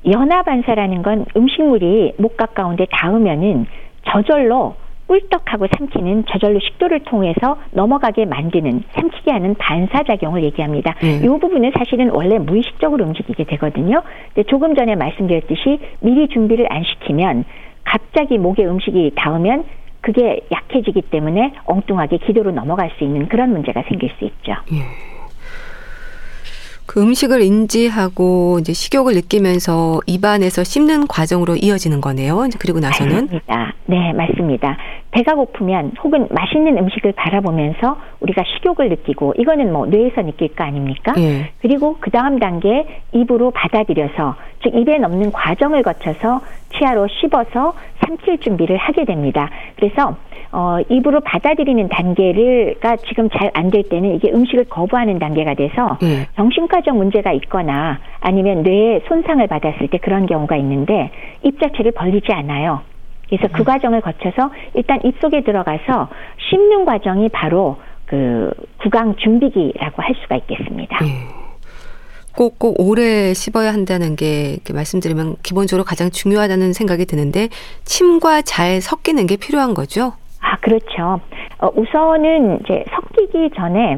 연하 0.05 0.43
반사라는 0.43 1.01
건 1.01 1.25
음식물이 1.35 2.13
목각 2.17 2.53
가운데 2.53 2.85
닿으면은 2.91 3.65
저절로 4.09 4.75
꿀떡하고 5.07 5.67
삼키는 5.77 6.25
저절로 6.29 6.59
식도를 6.59 7.01
통해서 7.05 7.57
넘어가게 7.71 8.25
만드는 8.25 8.83
삼키게 8.93 9.31
하는 9.31 9.55
반사작용을 9.55 10.43
얘기합니다. 10.43 10.95
이 11.01 11.27
음. 11.27 11.39
부분은 11.39 11.71
사실은 11.75 12.09
원래 12.11 12.37
무의식적으로 12.37 13.05
움직이게 13.05 13.45
되거든요. 13.45 14.01
근데 14.33 14.43
조금 14.49 14.75
전에 14.75 14.95
말씀드렸듯이 14.95 15.79
미리 16.01 16.27
준비를 16.27 16.71
안 16.71 16.83
시키면 16.83 17.45
갑자기 17.83 18.37
목에 18.37 18.65
음식이 18.65 19.13
닿으면 19.15 19.63
그게 20.01 20.41
약해지기 20.51 21.03
때문에 21.03 21.53
엉뚱하게 21.65 22.17
기도로 22.17 22.51
넘어갈 22.51 22.91
수 22.97 23.03
있는 23.03 23.27
그런 23.27 23.51
문제가 23.51 23.83
생길 23.83 24.09
수 24.17 24.25
있죠. 24.25 24.53
예. 24.71 25.16
그 26.87 27.01
음식을 27.01 27.41
인지하고 27.41 28.59
이제 28.59 28.73
식욕을 28.73 29.13
느끼면서 29.13 29.99
입안에서 30.07 30.63
씹는 30.63 31.07
과정으로 31.07 31.57
이어지는 31.57 32.01
거네요. 32.01 32.47
그리고 32.59 32.79
나서는 32.79 33.25
맞습니다. 33.25 33.73
네, 33.85 34.13
맞습니다. 34.13 34.77
배가 35.17 35.33
고프면 35.33 35.93
혹은 36.03 36.27
맛있는 36.29 36.77
음식을 36.77 37.13
바라보면서 37.13 37.97
우리가 38.19 38.43
식욕을 38.45 38.89
느끼고 38.89 39.33
이거는 39.39 39.73
뭐 39.73 39.87
뇌에서 39.87 40.21
느낄 40.21 40.53
거 40.55 40.63
아닙니까? 40.63 41.13
예. 41.17 41.49
그리고 41.59 41.97
그 41.99 42.11
다음 42.11 42.37
단계 42.37 42.85
입으로 43.13 43.49
받아들여서 43.49 44.35
즉 44.61 44.75
입에 44.75 44.99
넣는 44.99 45.31
과정을 45.31 45.81
거쳐서 45.81 46.41
치아로 46.77 47.07
씹어서 47.07 47.73
삼킬 48.05 48.41
준비를 48.41 48.77
하게 48.77 49.05
됩니다. 49.05 49.49
그래서 49.75 50.15
어, 50.51 50.77
입으로 50.87 51.19
받아들이는 51.21 51.89
단계를가 51.89 52.97
지금 53.07 53.27
잘 53.31 53.49
안 53.55 53.71
될 53.71 53.83
때는 53.89 54.13
이게 54.15 54.29
음식을 54.31 54.65
거부하는 54.65 55.17
단계가 55.17 55.55
돼서 55.55 55.97
예. 56.03 56.27
정신과적 56.35 56.95
문제가 56.95 57.31
있거나 57.33 57.97
아니면 58.19 58.61
뇌에 58.61 59.01
손상을 59.07 59.45
받았을 59.47 59.87
때 59.87 59.97
그런 59.97 60.27
경우가 60.27 60.57
있는데 60.57 61.09
입 61.41 61.59
자체를 61.59 61.91
벌리지 61.93 62.31
않아요. 62.33 62.81
그래서 63.29 63.47
그 63.53 63.61
음. 63.61 63.65
과정을 63.65 64.01
거쳐서 64.01 64.51
일단 64.73 64.99
입속에 65.03 65.43
들어가서 65.43 66.09
씹는 66.49 66.85
과정이 66.85 67.29
바로 67.29 67.77
그 68.05 68.51
구강 68.81 69.15
준비기라고 69.17 70.01
할 70.01 70.15
수가 70.21 70.37
있겠습니다. 70.37 70.97
예. 71.03 71.47
꼭꼭 72.37 72.75
오래 72.79 73.33
씹어야 73.33 73.73
한다는 73.73 74.15
게 74.15 74.57
말씀드리면 74.71 75.37
기본적으로 75.41 75.83
가장 75.83 76.11
중요하다는 76.11 76.71
생각이 76.71 77.05
드는데 77.05 77.49
침과 77.83 78.43
잘 78.43 78.79
섞이는 78.79 79.25
게 79.25 79.37
필요한 79.37 79.73
거죠? 79.73 80.13
아 80.39 80.55
그렇죠. 80.57 81.19
어, 81.59 81.69
우선은 81.75 82.59
이제 82.61 82.85
섞이기 82.91 83.49
전에 83.55 83.97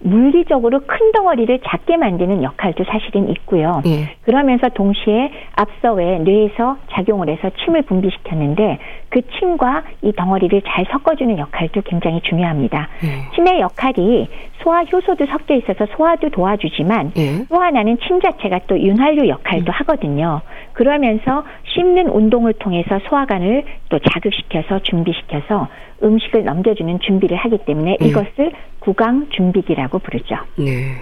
물리적으로 0.00 0.80
큰 0.86 1.12
덩어리를 1.12 1.60
작게 1.66 1.96
만드는 1.96 2.42
역할도 2.42 2.84
사실은 2.84 3.28
있고요. 3.30 3.82
예. 3.86 4.16
그러면서 4.22 4.68
동시에 4.70 5.30
앞서 5.54 5.92
왜 5.92 6.18
뇌에서 6.18 6.78
작용을 6.90 7.28
해서 7.28 7.50
침을 7.62 7.82
분비시켰는데 7.82 8.78
그 9.10 9.20
침과 9.38 9.82
이 10.02 10.12
덩어리를 10.12 10.62
잘 10.66 10.86
섞어주는 10.90 11.36
역할도 11.38 11.82
굉장히 11.82 12.20
중요합니다. 12.22 12.88
예. 13.04 13.34
침의 13.34 13.60
역할이 13.60 14.28
소화 14.62 14.84
효소도 14.84 15.26
섞여 15.26 15.54
있어서 15.54 15.86
소화도 15.96 16.30
도와주지만 16.30 17.12
예. 17.16 17.44
또 17.48 17.60
하나는 17.60 17.98
침 18.06 18.20
자체가 18.20 18.60
또 18.66 18.78
윤활유 18.78 19.28
역할도 19.28 19.70
음. 19.70 19.72
하거든요. 19.72 20.40
그러면서 20.72 21.44
씹는 21.74 22.08
운동을 22.08 22.54
통해서 22.54 22.98
소화관을 23.08 23.64
또 23.90 23.98
자극시켜서 23.98 24.80
준비시켜서 24.80 25.68
음식을 26.02 26.44
넘겨주는 26.44 27.00
준비를 27.00 27.36
하기 27.36 27.58
때문에 27.66 27.96
네. 28.00 28.08
이것을 28.08 28.52
구강 28.80 29.28
준비기라고 29.30 29.98
부르죠. 29.98 30.36
네. 30.56 30.96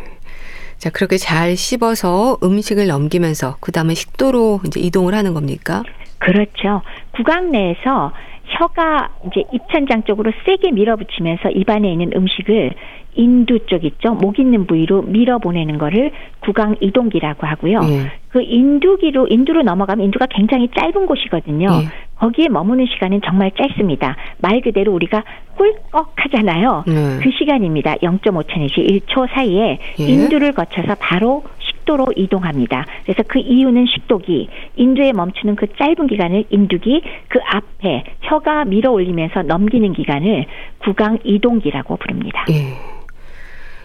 자, 0.76 0.90
그렇게 0.90 1.16
잘 1.16 1.56
씹어서 1.56 2.38
음식을 2.42 2.86
넘기면서 2.86 3.56
그 3.60 3.72
다음에 3.72 3.94
식도로 3.94 4.60
이제 4.66 4.80
이동을 4.80 5.14
하는 5.14 5.34
겁니까? 5.34 5.82
그렇죠. 6.18 6.82
구강 7.16 7.50
내에서 7.50 8.12
혀가 8.48 9.10
이제 9.26 9.44
입천장 9.52 10.04
쪽으로 10.04 10.32
세게 10.44 10.72
밀어붙이면서 10.72 11.50
입안에 11.50 11.92
있는 11.92 12.12
음식을 12.14 12.72
인두 13.14 13.66
쪽 13.66 13.84
있죠. 13.84 14.14
목 14.14 14.38
있는 14.38 14.66
부위로 14.66 15.02
밀어보내는 15.02 15.78
거를 15.78 16.12
구강 16.40 16.76
이동기라고 16.80 17.46
하고요. 17.46 17.80
예. 17.82 18.12
그 18.28 18.40
인두기로 18.42 19.26
인두로 19.28 19.62
넘어가면 19.62 20.04
인두가 20.04 20.26
굉장히 20.30 20.68
짧은 20.76 21.06
곳이거든요. 21.06 21.66
예. 21.66 21.88
거기에 22.16 22.48
머무는 22.48 22.86
시간은 22.86 23.20
정말 23.24 23.50
짧습니다. 23.56 24.16
말 24.38 24.60
그대로 24.60 24.92
우리가 24.92 25.24
꿀꺽 25.56 26.12
하잖아요. 26.14 26.84
예. 26.86 26.92
그 27.20 27.30
시간입니다. 27.38 27.96
0.5초 27.96 28.58
내지 28.60 28.74
1초 28.74 29.28
사이에 29.34 29.78
예. 29.98 30.04
인두를 30.04 30.52
거쳐서 30.52 30.94
바로 31.00 31.42
식도로 31.88 32.06
이동합니다. 32.14 32.84
그래서 33.04 33.22
그 33.26 33.38
이유는 33.38 33.86
식도기, 33.86 34.48
인두에 34.76 35.12
멈추는 35.12 35.56
그 35.56 35.66
짧은 35.78 36.06
기간을 36.06 36.44
인두기, 36.50 37.02
그 37.28 37.38
앞에 37.50 38.04
혀가 38.20 38.66
밀어 38.66 38.92
올리면서 38.92 39.42
넘기는 39.42 39.90
기간을 39.94 40.44
구강 40.84 41.18
이동기라고 41.24 41.96
부릅니다. 41.96 42.44
예. 42.50 42.74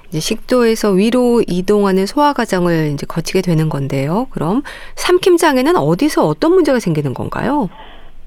이제 0.10 0.20
식도에서 0.20 0.92
위로 0.92 1.42
이동하는 1.48 2.06
소화 2.06 2.34
과정을 2.34 2.92
이제 2.94 3.06
거치게 3.08 3.42
되는 3.42 3.70
건데요. 3.70 4.28
그럼 4.30 4.62
삼킴장에는 4.96 5.76
어디서 5.78 6.28
어떤 6.28 6.52
문제가 6.52 6.80
생기는 6.80 7.14
건가요? 7.14 7.70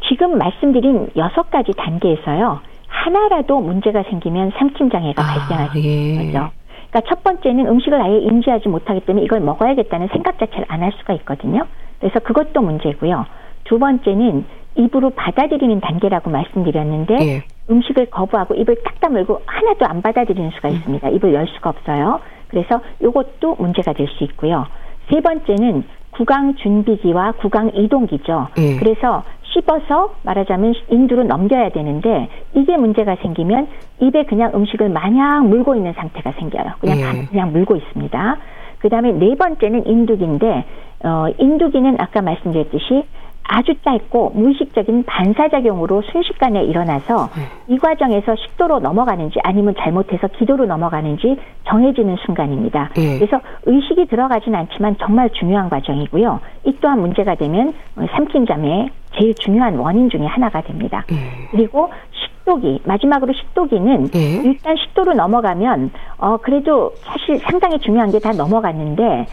지금 0.08 0.38
말씀드린 0.38 1.08
여섯 1.16 1.50
가지 1.50 1.72
단계에서요. 1.76 2.60
하나라도 2.88 3.60
문제가 3.60 4.02
생기면 4.04 4.52
삼킴 4.58 4.90
장애가 4.90 5.22
아, 5.22 5.26
발생하는 5.26 5.84
예. 5.84 6.32
거죠. 6.32 6.50
그러니까 6.96 7.02
첫 7.08 7.22
번째는 7.22 7.66
음식을 7.66 8.00
아예 8.00 8.18
인지하지 8.18 8.68
못하기 8.70 9.00
때문에 9.00 9.24
이걸 9.24 9.40
먹어야겠다는 9.40 10.08
생각 10.08 10.38
자체를 10.38 10.64
안 10.68 10.82
할 10.82 10.92
수가 10.92 11.12
있거든요. 11.14 11.66
그래서 12.00 12.20
그것도 12.20 12.62
문제고요. 12.62 13.26
두 13.64 13.78
번째는 13.78 14.44
입으로 14.76 15.10
받아들이는 15.10 15.80
단계라고 15.80 16.30
말씀드렸는데 16.30 17.14
예. 17.20 17.44
음식을 17.70 18.06
거부하고 18.06 18.54
입을 18.54 18.76
딱 18.84 19.00
다물고 19.00 19.42
하나도 19.44 19.86
안 19.86 20.00
받아들이는 20.00 20.50
수가 20.50 20.68
있습니다. 20.68 21.08
입을 21.08 21.34
열 21.34 21.46
수가 21.48 21.70
없어요. 21.70 22.20
그래서 22.48 22.80
이것도 23.02 23.56
문제가 23.58 23.92
될 23.92 24.06
수 24.08 24.24
있고요. 24.24 24.66
세 25.10 25.20
번째는 25.20 25.84
구강 26.16 26.54
준비기와 26.56 27.32
구강 27.32 27.72
이동기죠. 27.74 28.48
예. 28.58 28.76
그래서 28.78 29.22
씹어서 29.52 30.14
말하자면 30.22 30.74
인두로 30.90 31.24
넘겨야 31.24 31.70
되는데 31.70 32.28
이게 32.54 32.76
문제가 32.76 33.16
생기면 33.16 33.68
입에 34.00 34.24
그냥 34.24 34.52
음식을 34.54 34.88
마냥 34.88 35.48
물고 35.48 35.74
있는 35.74 35.92
상태가 35.94 36.32
생겨요. 36.32 36.72
그냥 36.80 36.98
예. 36.98 37.26
그냥 37.26 37.52
물고 37.52 37.76
있습니다. 37.76 38.36
그 38.78 38.88
다음에 38.88 39.12
네 39.12 39.34
번째는 39.36 39.86
인두기인데 39.86 40.64
어, 41.04 41.26
인두기는 41.38 41.96
아까 41.98 42.22
말씀드렸듯이 42.22 43.04
아주 43.48 43.74
짧고 43.84 44.30
무의식적인 44.34 45.04
반사작용으로 45.04 46.02
순식간에 46.12 46.62
일어나서 46.64 47.30
네. 47.36 47.42
이 47.68 47.78
과정에서 47.78 48.34
식도로 48.36 48.80
넘어가는지 48.80 49.38
아니면 49.42 49.74
잘못해서 49.78 50.26
기도로 50.28 50.66
넘어가는지 50.66 51.36
정해지는 51.66 52.16
순간입니다. 52.24 52.90
네. 52.94 53.18
그래서 53.18 53.40
의식이 53.64 54.06
들어가진 54.06 54.54
않지만 54.54 54.96
정말 55.00 55.30
중요한 55.30 55.68
과정이고요. 55.68 56.40
이 56.64 56.76
또한 56.80 57.00
문제가 57.00 57.34
되면 57.34 57.72
삼킴잠의 57.94 58.90
제일 59.18 59.34
중요한 59.34 59.76
원인 59.76 60.10
중의 60.10 60.28
하나가 60.28 60.60
됩니다. 60.60 61.04
네. 61.08 61.16
그리고 61.50 61.90
식도기 62.12 62.82
마지막으로 62.84 63.32
식도기는 63.32 64.08
네. 64.10 64.42
일단 64.44 64.76
식도로 64.76 65.14
넘어가면 65.14 65.90
어 66.18 66.36
그래도 66.36 66.92
사실 67.02 67.38
상당히 67.38 67.78
중요한 67.78 68.10
게 68.10 68.18
다 68.18 68.32
넘어갔는데 68.32 69.26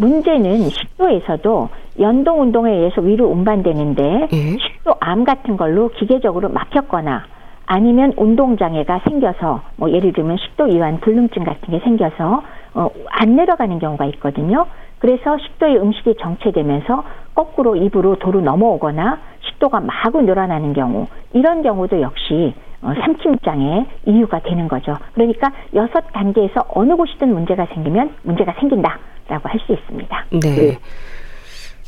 문제는 0.00 0.70
식도에서도 0.70 1.68
연동 2.00 2.40
운동에 2.40 2.72
의해서 2.72 3.02
위로 3.02 3.26
운반되는데 3.26 4.28
예? 4.32 4.56
식도암 4.56 5.24
같은 5.24 5.56
걸로 5.56 5.88
기계적으로 5.90 6.48
막혔거나 6.48 7.26
아니면 7.66 8.12
운동 8.16 8.56
장애가 8.56 9.02
생겨서 9.08 9.62
뭐 9.76 9.90
예를 9.90 10.12
들면 10.12 10.38
식도 10.38 10.68
이완 10.68 11.00
불능증 11.00 11.44
같은 11.44 11.70
게 11.70 11.78
생겨서 11.84 12.42
어, 12.74 12.88
안 13.10 13.36
내려가는 13.36 13.78
경우가 13.78 14.06
있거든요. 14.06 14.66
그래서 14.98 15.36
식도의 15.38 15.78
음식이 15.78 16.16
정체되면서 16.20 17.04
거꾸로 17.34 17.76
입으로 17.76 18.16
도로 18.16 18.40
넘어오거나 18.40 19.18
식도가 19.42 19.80
마구 19.80 20.22
늘어나는 20.22 20.72
경우 20.72 21.06
이런 21.32 21.62
경우도 21.62 22.00
역시 22.00 22.54
어, 22.82 22.92
삼킴장애 23.02 23.86
이유가 24.06 24.40
되는 24.40 24.66
거죠. 24.66 24.96
그러니까 25.12 25.52
여섯 25.74 26.00
단계에서 26.12 26.64
어느 26.74 26.96
곳이든 26.96 27.32
문제가 27.32 27.66
생기면 27.66 28.14
문제가 28.22 28.54
생긴다 28.58 28.98
라고 29.30 29.48
할 29.48 29.60
수 29.66 29.72
있습니다. 29.72 30.24
네. 30.32 30.38
네. 30.40 30.78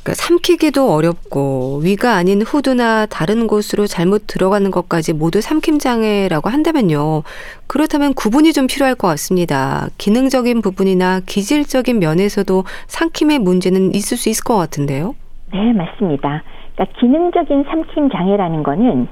그러니까 0.02 0.14
삼키기도 0.14 0.92
어렵고 0.92 1.80
위가 1.84 2.14
아닌 2.16 2.42
후두나 2.42 3.06
다른 3.06 3.46
곳으로 3.46 3.86
잘못 3.86 4.26
들어가는 4.26 4.68
것까지 4.72 5.12
모두 5.12 5.40
삼킴 5.40 5.78
장애라고 5.78 6.50
한다면요. 6.50 7.22
그렇다면 7.68 8.12
구분이 8.14 8.52
좀 8.52 8.66
필요할 8.66 8.96
것 8.96 9.06
같습니다. 9.08 9.88
기능적인 9.98 10.60
부분이나 10.60 11.20
기질적인 11.26 12.00
면에서도 12.00 12.64
삼킴의 12.88 13.38
문제는 13.40 13.94
있을 13.94 14.16
수 14.16 14.28
있을 14.28 14.42
것 14.42 14.56
같은데요. 14.56 15.14
네, 15.52 15.72
맞습니다. 15.72 16.42
그러니까 16.74 16.98
기능적인 16.98 17.64
삼킴 17.70 18.10
장애라는 18.10 18.62
거는 18.64 19.06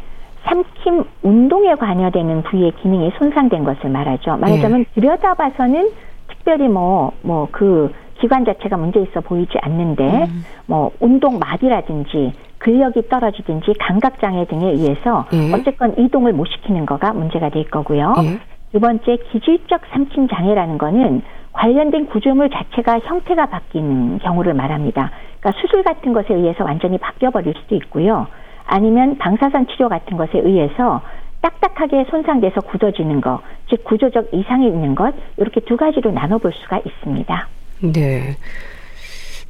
삼킴 0.44 1.04
운동에 1.22 1.74
관여되는 1.76 2.42
부위의 2.44 2.72
기능이 2.82 3.12
손상된 3.18 3.62
것을 3.62 3.90
말하죠. 3.90 4.38
말하자면 4.38 4.78
네. 4.80 5.00
들여다봐서는 5.00 5.90
특별히 6.28 6.66
뭐 6.66 7.12
뭐 7.22 7.46
그 7.52 7.92
기관 8.20 8.44
자체가 8.44 8.76
문제 8.76 9.00
있어 9.00 9.20
보이지 9.20 9.58
않는데 9.62 10.04
음. 10.04 10.44
뭐 10.66 10.90
운동 11.00 11.38
마비라든지 11.38 12.32
근력이 12.58 13.08
떨어지든지 13.08 13.72
감각 13.80 14.20
장애 14.20 14.44
등에 14.44 14.70
의해서 14.70 15.26
네. 15.32 15.52
어쨌건 15.52 15.94
이동을 15.98 16.32
못 16.32 16.46
시키는 16.46 16.84
거가 16.86 17.12
문제가 17.14 17.48
될 17.48 17.68
거고요. 17.70 18.14
네. 18.22 18.38
두 18.72 18.78
번째 18.78 19.16
기질적 19.32 19.80
삼킴 19.90 20.28
장애라는 20.28 20.78
거는 20.78 21.22
관련된 21.52 22.06
구조물 22.06 22.50
자체가 22.50 23.00
형태가 23.00 23.46
바뀌는 23.46 24.18
경우를 24.18 24.54
말합니다. 24.54 25.10
그러니까 25.40 25.60
수술 25.60 25.82
같은 25.82 26.12
것에 26.12 26.34
의해서 26.34 26.62
완전히 26.64 26.98
바뀌어 26.98 27.30
버릴 27.30 27.54
수도 27.54 27.74
있고요. 27.76 28.28
아니면 28.66 29.18
방사선 29.18 29.66
치료 29.68 29.88
같은 29.88 30.16
것에 30.16 30.38
의해서 30.38 31.00
딱딱하게 31.40 32.04
손상돼서 32.10 32.60
굳어지는 32.60 33.20
것, 33.20 33.40
즉 33.68 33.82
구조적 33.84 34.28
이상이 34.32 34.66
있는 34.66 34.94
것 34.94 35.14
이렇게 35.38 35.60
두 35.60 35.76
가지로 35.76 36.12
나눠볼 36.12 36.52
수가 36.52 36.78
있습니다. 36.84 37.48
네. 37.82 38.36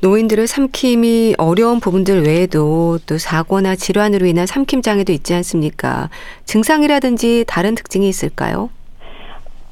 노인들의 0.03 0.47
삼킴이 0.47 1.35
어려운 1.37 1.79
부분들 1.79 2.25
외에도 2.25 2.99
또 3.07 3.19
사고나 3.19 3.75
질환으로 3.75 4.25
인한 4.25 4.47
삼킴 4.47 4.81
장애도 4.81 5.13
있지 5.13 5.35
않습니까? 5.35 6.09
증상이라든지 6.45 7.45
다른 7.47 7.75
특징이 7.75 8.09
있을까요? 8.09 8.71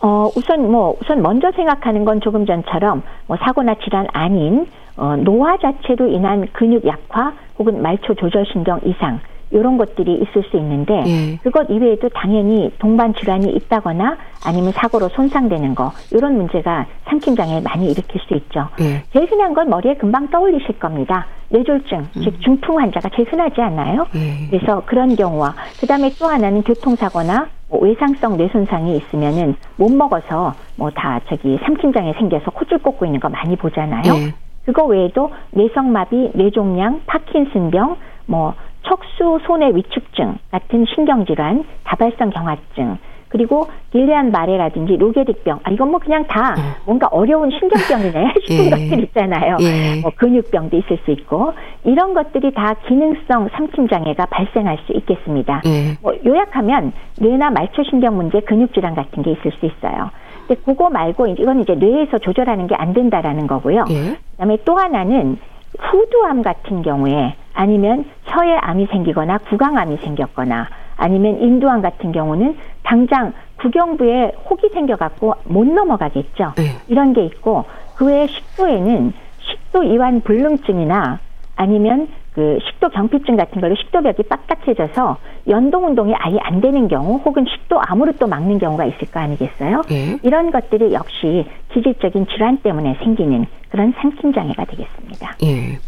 어, 0.01 0.29
우선 0.37 0.71
뭐 0.71 0.97
우선 1.01 1.23
먼저 1.23 1.51
생각하는 1.53 2.05
건 2.05 2.21
조금 2.21 2.45
전처럼 2.45 3.03
뭐 3.27 3.37
사고나 3.39 3.77
질환 3.83 4.07
아닌 4.13 4.67
어, 4.97 5.17
노화 5.17 5.57
자체로 5.59 6.09
인한 6.09 6.47
근육 6.53 6.87
약화 6.87 7.33
혹은 7.59 7.81
말초 7.81 8.15
조절 8.15 8.45
신경 8.53 8.81
이상 8.85 9.21
이런 9.51 9.79
것들이 9.79 10.15
있을 10.15 10.43
수 10.51 10.57
있는데 10.57 11.03
예. 11.07 11.37
그것 11.43 11.69
이외에도 11.71 12.09
당연히 12.11 12.71
동반 12.79 13.15
질환이 13.15 13.51
있다거나 13.51 14.17
아니면 14.45 14.73
사고로 14.73 15.09
손상되는 15.11 15.75
거 15.75 15.93
이런 16.13 16.37
문제가 16.37 16.87
삼킴 17.07 17.35
장애 17.37 17.61
많이 17.61 17.91
일으킬 17.91 18.21
수 18.21 18.35
있죠. 18.35 18.69
예. 18.81 19.03
제일 19.13 19.31
흔한 19.31 19.55
건 19.55 19.69
머리에 19.71 19.95
금방 19.95 20.29
떠올리실 20.29 20.79
겁니다. 20.79 21.27
뇌졸중, 21.51 21.99
음. 22.01 22.23
즉 22.23 22.41
중풍 22.43 22.79
환자가 22.79 23.09
제일 23.17 23.33
흔하지 23.33 23.61
않나요? 23.61 24.07
예. 24.15 24.49
그래서 24.51 24.83
그런 24.85 25.17
경우와 25.17 25.55
그다음에 25.81 26.11
또 26.19 26.27
하나는 26.27 26.63
교통사고나 26.63 27.49
뭐 27.71 27.81
외상성 27.81 28.37
뇌손상이 28.37 28.97
있으면은 28.97 29.57
못 29.77 29.91
먹어서 29.91 30.55
뭐 30.77 30.91
다 30.91 31.21
저기 31.29 31.59
삼킴 31.65 31.93
장애 31.93 32.13
생겨서 32.15 32.51
코줄 32.51 32.79
꽂고 32.79 33.07
있는 33.07 33.21
거 33.21 33.29
많이 33.29 33.57
보잖아요. 33.57 34.13
예. 34.15 34.35
그거 34.67 34.85
외에도 34.85 35.31
뇌성마비, 35.53 36.33
뇌종양, 36.35 37.01
파킨슨병, 37.07 37.97
뭐 38.27 38.53
척수 38.83 39.39
손의 39.47 39.77
위축증 39.77 40.39
같은 40.51 40.85
신경질환, 40.95 41.65
다발성 41.85 42.31
경화증, 42.31 42.99
그리고 43.29 43.69
길리안 43.93 44.31
마레라든지 44.31 44.97
로게릭병, 44.97 45.61
아, 45.63 45.71
이건 45.71 45.91
뭐 45.91 46.01
그냥 46.01 46.27
다 46.27 46.55
예. 46.57 46.63
뭔가 46.87 47.09
어려운 47.09 47.51
신경병이네 47.51 48.35
싶은 48.47 48.65
예. 48.65 48.71
것들 48.71 49.05
있잖아요. 49.05 49.57
예. 49.61 50.01
뭐 50.01 50.11
근육병도 50.17 50.75
있을 50.79 50.99
수 51.05 51.11
있고, 51.11 51.53
이런 51.85 52.15
것들이 52.15 52.55
다 52.55 52.73
기능성 52.87 53.51
삼킴장애가 53.53 54.27
발생할 54.27 54.79
수 54.87 54.93
있겠습니다. 54.95 55.61
예. 55.67 55.99
뭐 56.01 56.15
요약하면 56.25 56.93
뇌나 57.21 57.51
말초신경 57.51 58.17
문제, 58.17 58.41
근육질환 58.41 58.95
같은 58.95 59.23
게 59.23 59.33
있을 59.33 59.53
수 59.61 59.67
있어요. 59.67 60.11
근데 60.47 60.63
그거 60.65 60.89
말고 60.89 61.27
이건 61.27 61.61
이제 61.61 61.75
뇌에서 61.75 62.17
조절하는 62.19 62.67
게 62.67 62.75
안 62.79 62.95
된다라는 62.95 63.47
거고요. 63.47 63.85
예. 63.91 64.17
그다음에 64.33 64.57
또 64.65 64.77
하나는 64.79 65.39
후두암 65.79 66.43
같은 66.43 66.83
경우에 66.83 67.35
아니면 67.55 68.05
혀에 68.25 68.57
암이 68.57 68.87
생기거나 68.87 69.39
구강암이 69.39 69.99
생겼거나 69.99 70.69
아니면 70.97 71.41
인두암 71.41 71.81
같은 71.81 72.13
경우는 72.13 72.57
당장 72.83 73.33
구경부에 73.59 74.33
혹이 74.49 74.69
생겨갖고 74.71 75.35
못 75.45 75.67
넘어가겠죠. 75.67 76.53
네. 76.57 76.63
이런 76.89 77.13
게 77.13 77.25
있고 77.25 77.65
그 77.97 78.07
외에 78.07 78.27
식도에는 78.27 79.13
식도 79.41 79.85
이완 79.85 80.21
불능증이나 80.21 81.19
아니면 81.57 82.09
그 82.39 82.57
식도 82.65 82.91
경피증 82.91 83.35
같은 83.35 83.61
걸로 83.61 83.75
식도벽이 83.75 84.19
빡빡해져서 84.29 85.17
연동 85.49 85.87
운동이 85.87 86.15
아예 86.15 86.39
안 86.41 86.61
되는 86.61 86.87
경우 86.87 87.17
혹은 87.25 87.45
식도 87.45 87.81
암으로 87.85 88.13
또 88.21 88.29
막는 88.29 88.61
경우가 88.61 88.85
있을 88.85 89.11
거 89.11 89.19
아니겠어요? 89.19 89.83
예. 89.91 90.21
이런 90.23 90.53
것들이 90.53 90.93
역시 90.93 91.45
기질적인 91.75 92.29
질환 92.29 92.59
때문에 92.59 92.97
생기는 93.03 93.45
그런 93.71 93.93
상심 94.01 94.33
장애가 94.33 94.67
되겠습니다. 94.67 95.37
예. 95.43 95.81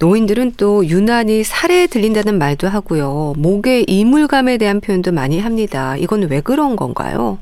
노인들은 0.00 0.52
또 0.56 0.82
유난히 0.86 1.44
살에 1.44 1.88
들린다는 1.88 2.38
말도 2.38 2.68
하고요. 2.68 3.34
목에 3.36 3.84
이물감에 3.86 4.56
대한 4.56 4.80
표현도 4.80 5.12
많이 5.12 5.40
합니다. 5.40 5.94
이건 5.98 6.26
왜 6.30 6.40
그런 6.40 6.74
건가요? 6.74 7.36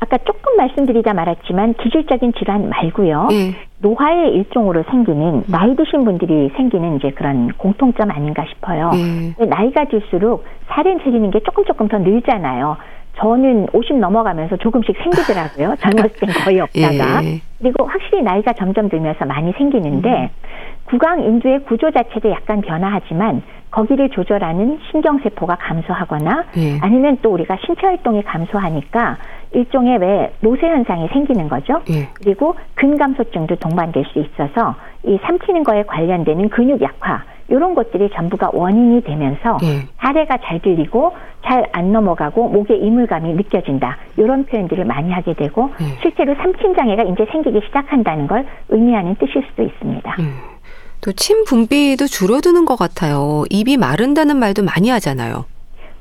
아까 0.00 0.16
조금 0.18 0.56
말씀드리다 0.56 1.12
말았지만 1.12 1.74
기질적인 1.74 2.32
질환 2.38 2.68
말고요. 2.70 3.28
예. 3.32 3.54
노화의 3.78 4.34
일종으로 4.34 4.82
생기는 4.90 5.44
나이 5.46 5.76
드신 5.76 6.04
분들이 6.04 6.50
생기는 6.56 6.96
이제 6.96 7.10
그런 7.10 7.52
공통점 7.56 8.10
아닌가 8.10 8.44
싶어요. 8.48 8.90
예. 8.94 9.44
나이가 9.44 9.84
들수록 9.84 10.44
살이 10.68 10.96
생기는 11.02 11.30
게 11.30 11.40
조금 11.40 11.64
조금 11.64 11.88
더 11.88 11.98
늘잖아요. 11.98 12.78
저는 13.18 13.68
50 13.72 13.98
넘어가면서 13.98 14.56
조금씩 14.56 14.96
생기더라고요. 15.02 15.76
젊었을 15.80 16.10
땐 16.20 16.30
거의 16.44 16.60
없다가. 16.60 17.24
예. 17.24 17.40
그리고 17.58 17.84
확실히 17.84 18.22
나이가 18.22 18.54
점점 18.54 18.88
들면서 18.88 19.26
많이 19.26 19.52
생기는데 19.52 20.08
음. 20.08 20.28
구강 20.86 21.22
인두의 21.22 21.64
구조 21.64 21.90
자체도 21.90 22.30
약간 22.30 22.62
변화하지만 22.62 23.42
거기를 23.70 24.08
조절하는 24.10 24.80
신경세포가 24.90 25.56
감소하거나 25.56 26.44
예. 26.56 26.78
아니면 26.80 27.18
또 27.22 27.30
우리가 27.32 27.58
신체 27.64 27.86
활동이 27.86 28.22
감소하니까 28.22 29.18
일종의 29.52 29.98
왜 29.98 30.32
노쇠 30.40 30.66
현상이 30.66 31.08
생기는 31.08 31.48
거죠. 31.48 31.80
예. 31.90 32.08
그리고 32.14 32.54
근감소증도 32.74 33.56
동반될 33.56 34.04
수 34.12 34.18
있어서 34.18 34.76
이 35.04 35.18
삼키는 35.22 35.64
거에 35.64 35.82
관련되는 35.84 36.48
근육 36.50 36.80
약화 36.82 37.24
이런 37.48 37.74
것들이 37.74 38.10
전부가 38.14 38.50
원인이 38.52 39.02
되면서 39.02 39.58
예. 39.64 39.88
사례가 39.98 40.38
잘 40.44 40.60
들리고 40.60 41.12
잘 41.44 41.64
안 41.72 41.92
넘어가고 41.92 42.48
목에 42.48 42.76
이물감이 42.76 43.32
느껴진다 43.34 43.96
이런 44.16 44.44
표현들을 44.44 44.84
많이 44.84 45.10
하게 45.10 45.34
되고 45.34 45.70
예. 45.80 45.84
실제로 46.02 46.34
삼킨 46.34 46.74
장애가 46.76 47.04
이제 47.04 47.26
생기기 47.30 47.60
시작한다는 47.66 48.26
걸 48.26 48.46
의미하는 48.68 49.14
뜻일 49.16 49.44
수도 49.50 49.62
있습니다. 49.62 50.16
예. 50.20 50.24
또침 51.00 51.44
분비도 51.44 52.06
줄어드는 52.06 52.66
것 52.66 52.76
같아요. 52.76 53.44
입이 53.50 53.78
마른다는 53.78 54.36
말도 54.36 54.62
많이 54.62 54.90
하잖아요. 54.90 55.46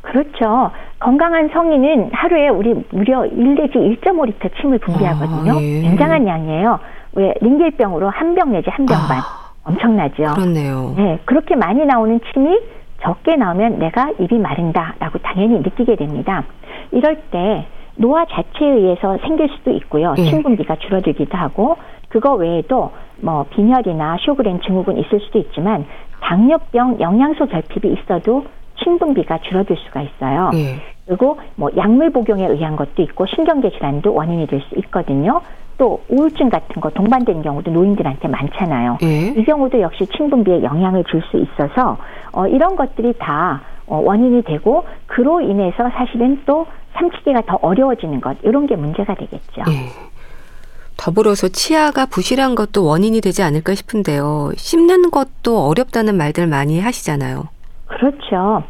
그렇죠. 0.01 0.71
건강한 0.99 1.49
성인은 1.49 2.09
하루에 2.13 2.49
우리 2.49 2.75
무려 2.91 3.25
1 3.25 3.55
내지 3.55 3.73
1.5리터 3.77 4.49
침을 4.59 4.79
분비하거든요. 4.79 5.51
아, 5.53 5.61
예. 5.61 5.81
굉장한 5.81 6.27
양이에요. 6.27 6.79
왜 7.13 7.33
링겔병으로 7.41 8.09
한 8.09 8.35
병 8.35 8.51
내지 8.51 8.69
한 8.69 8.85
병 8.85 8.97
반. 9.07 9.17
아. 9.19 9.49
엄청나죠. 9.63 10.23
그렇네요. 10.35 10.93
네, 10.97 11.19
그렇게 11.25 11.55
많이 11.55 11.85
나오는 11.85 12.19
침이 12.33 12.59
적게 13.01 13.35
나오면 13.35 13.79
내가 13.79 14.09
입이 14.19 14.37
마른다라고 14.39 15.19
당연히 15.19 15.59
느끼게 15.59 15.95
됩니다. 15.95 16.43
이럴 16.91 17.15
때 17.31 17.65
노화 17.95 18.25
자체에 18.25 18.67
의해서 18.67 19.17
생길 19.19 19.47
수도 19.49 19.71
있고요. 19.71 20.13
네. 20.15 20.23
침분비가 20.29 20.77
줄어들기도 20.77 21.37
하고 21.37 21.77
그거 22.09 22.33
외에도 22.33 22.91
뭐 23.21 23.45
빈혈이나 23.51 24.17
쇼그렌 24.21 24.61
증후군 24.61 24.97
있을 24.97 25.19
수도 25.19 25.37
있지만 25.39 25.85
당뇨병 26.21 26.99
영양소 26.99 27.45
결핍이 27.45 27.93
있어도 27.93 28.45
침분비가 28.83 29.39
줄어들 29.39 29.75
수가 29.85 30.01
있어요. 30.01 30.49
네. 30.53 30.79
그리고 31.05 31.39
뭐 31.55 31.69
약물 31.75 32.11
복용에 32.11 32.45
의한 32.47 32.75
것도 32.75 33.01
있고 33.01 33.25
신경계 33.25 33.71
질환도 33.71 34.13
원인이 34.13 34.47
될 34.47 34.61
수 34.69 34.75
있거든요. 34.79 35.41
또 35.77 36.01
우울증 36.09 36.49
같은 36.49 36.81
거 36.81 36.89
동반되는 36.89 37.41
경우도 37.41 37.71
노인들한테 37.71 38.27
많잖아요. 38.27 38.97
예. 39.01 39.27
이 39.29 39.43
경우도 39.45 39.79
역시 39.81 40.05
침분비에 40.07 40.61
영향을 40.63 41.03
줄 41.05 41.21
수 41.31 41.37
있어서 41.37 41.97
어, 42.33 42.45
이런 42.47 42.75
것들이 42.75 43.13
다 43.17 43.61
어, 43.87 43.97
원인이 44.03 44.43
되고 44.43 44.83
그로 45.07 45.39
인해서 45.41 45.89
사실은 45.89 46.41
또 46.45 46.67
삼키기가 46.95 47.43
더 47.47 47.57
어려워지는 47.61 48.19
것 48.19 48.37
이런 48.43 48.67
게 48.67 48.75
문제가 48.75 49.15
되겠죠. 49.15 49.63
예. 49.69 49.89
더불어서 50.97 51.47
치아가 51.47 52.05
부실한 52.05 52.55
것도 52.55 52.83
원인이 52.83 53.21
되지 53.21 53.41
않을까 53.41 53.73
싶은데요. 53.73 54.51
씹는 54.57 55.11
것도 55.11 55.65
어렵다는 55.65 56.17
말들 56.17 56.45
많이 56.45 56.81
하시잖아요. 56.81 57.47
그렇죠. 57.89 58.63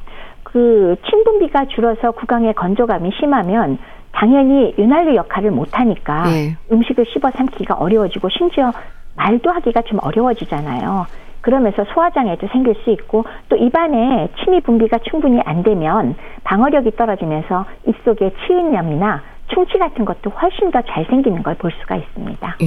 그 0.44 0.96
침분비가 1.08 1.66
줄어서 1.68 2.12
구강의 2.12 2.54
건조감이 2.56 3.12
심하면 3.20 3.78
당연히 4.12 4.74
윤활유 4.78 5.16
역할을 5.16 5.52
못하니까 5.52 6.24
네. 6.24 6.58
음식을 6.72 7.06
씹어 7.06 7.30
삼키기가 7.32 7.76
어려워지고 7.76 8.30
심지어 8.30 8.72
말도 9.16 9.52
하기가 9.52 9.84
좀 9.84 10.00
어려워지잖아요. 10.02 11.06
그러면서 11.42 11.86
소화장애도 11.94 12.48
생길 12.52 12.76
수 12.84 12.90
있고 12.92 13.26
또 13.48 13.56
입안에 13.56 14.30
침이 14.44 14.62
분비가 14.62 14.98
충분히 15.10 15.40
안 15.46 15.64
되면 15.64 16.16
방어력이 16.44 16.96
떨어지면서 16.98 17.66
입속에 17.88 18.32
치은염이나 18.46 19.22
충치 19.48 19.78
같은 19.78 20.04
것도 20.06 20.32
훨씬 20.32 20.72
더 20.72 20.82
잘 20.82 21.06
생기는 21.06 21.42
걸 21.44 21.56
볼 21.56 21.72
수가 21.82 21.96
있습니다. 21.96 22.56
예. 22.62 22.66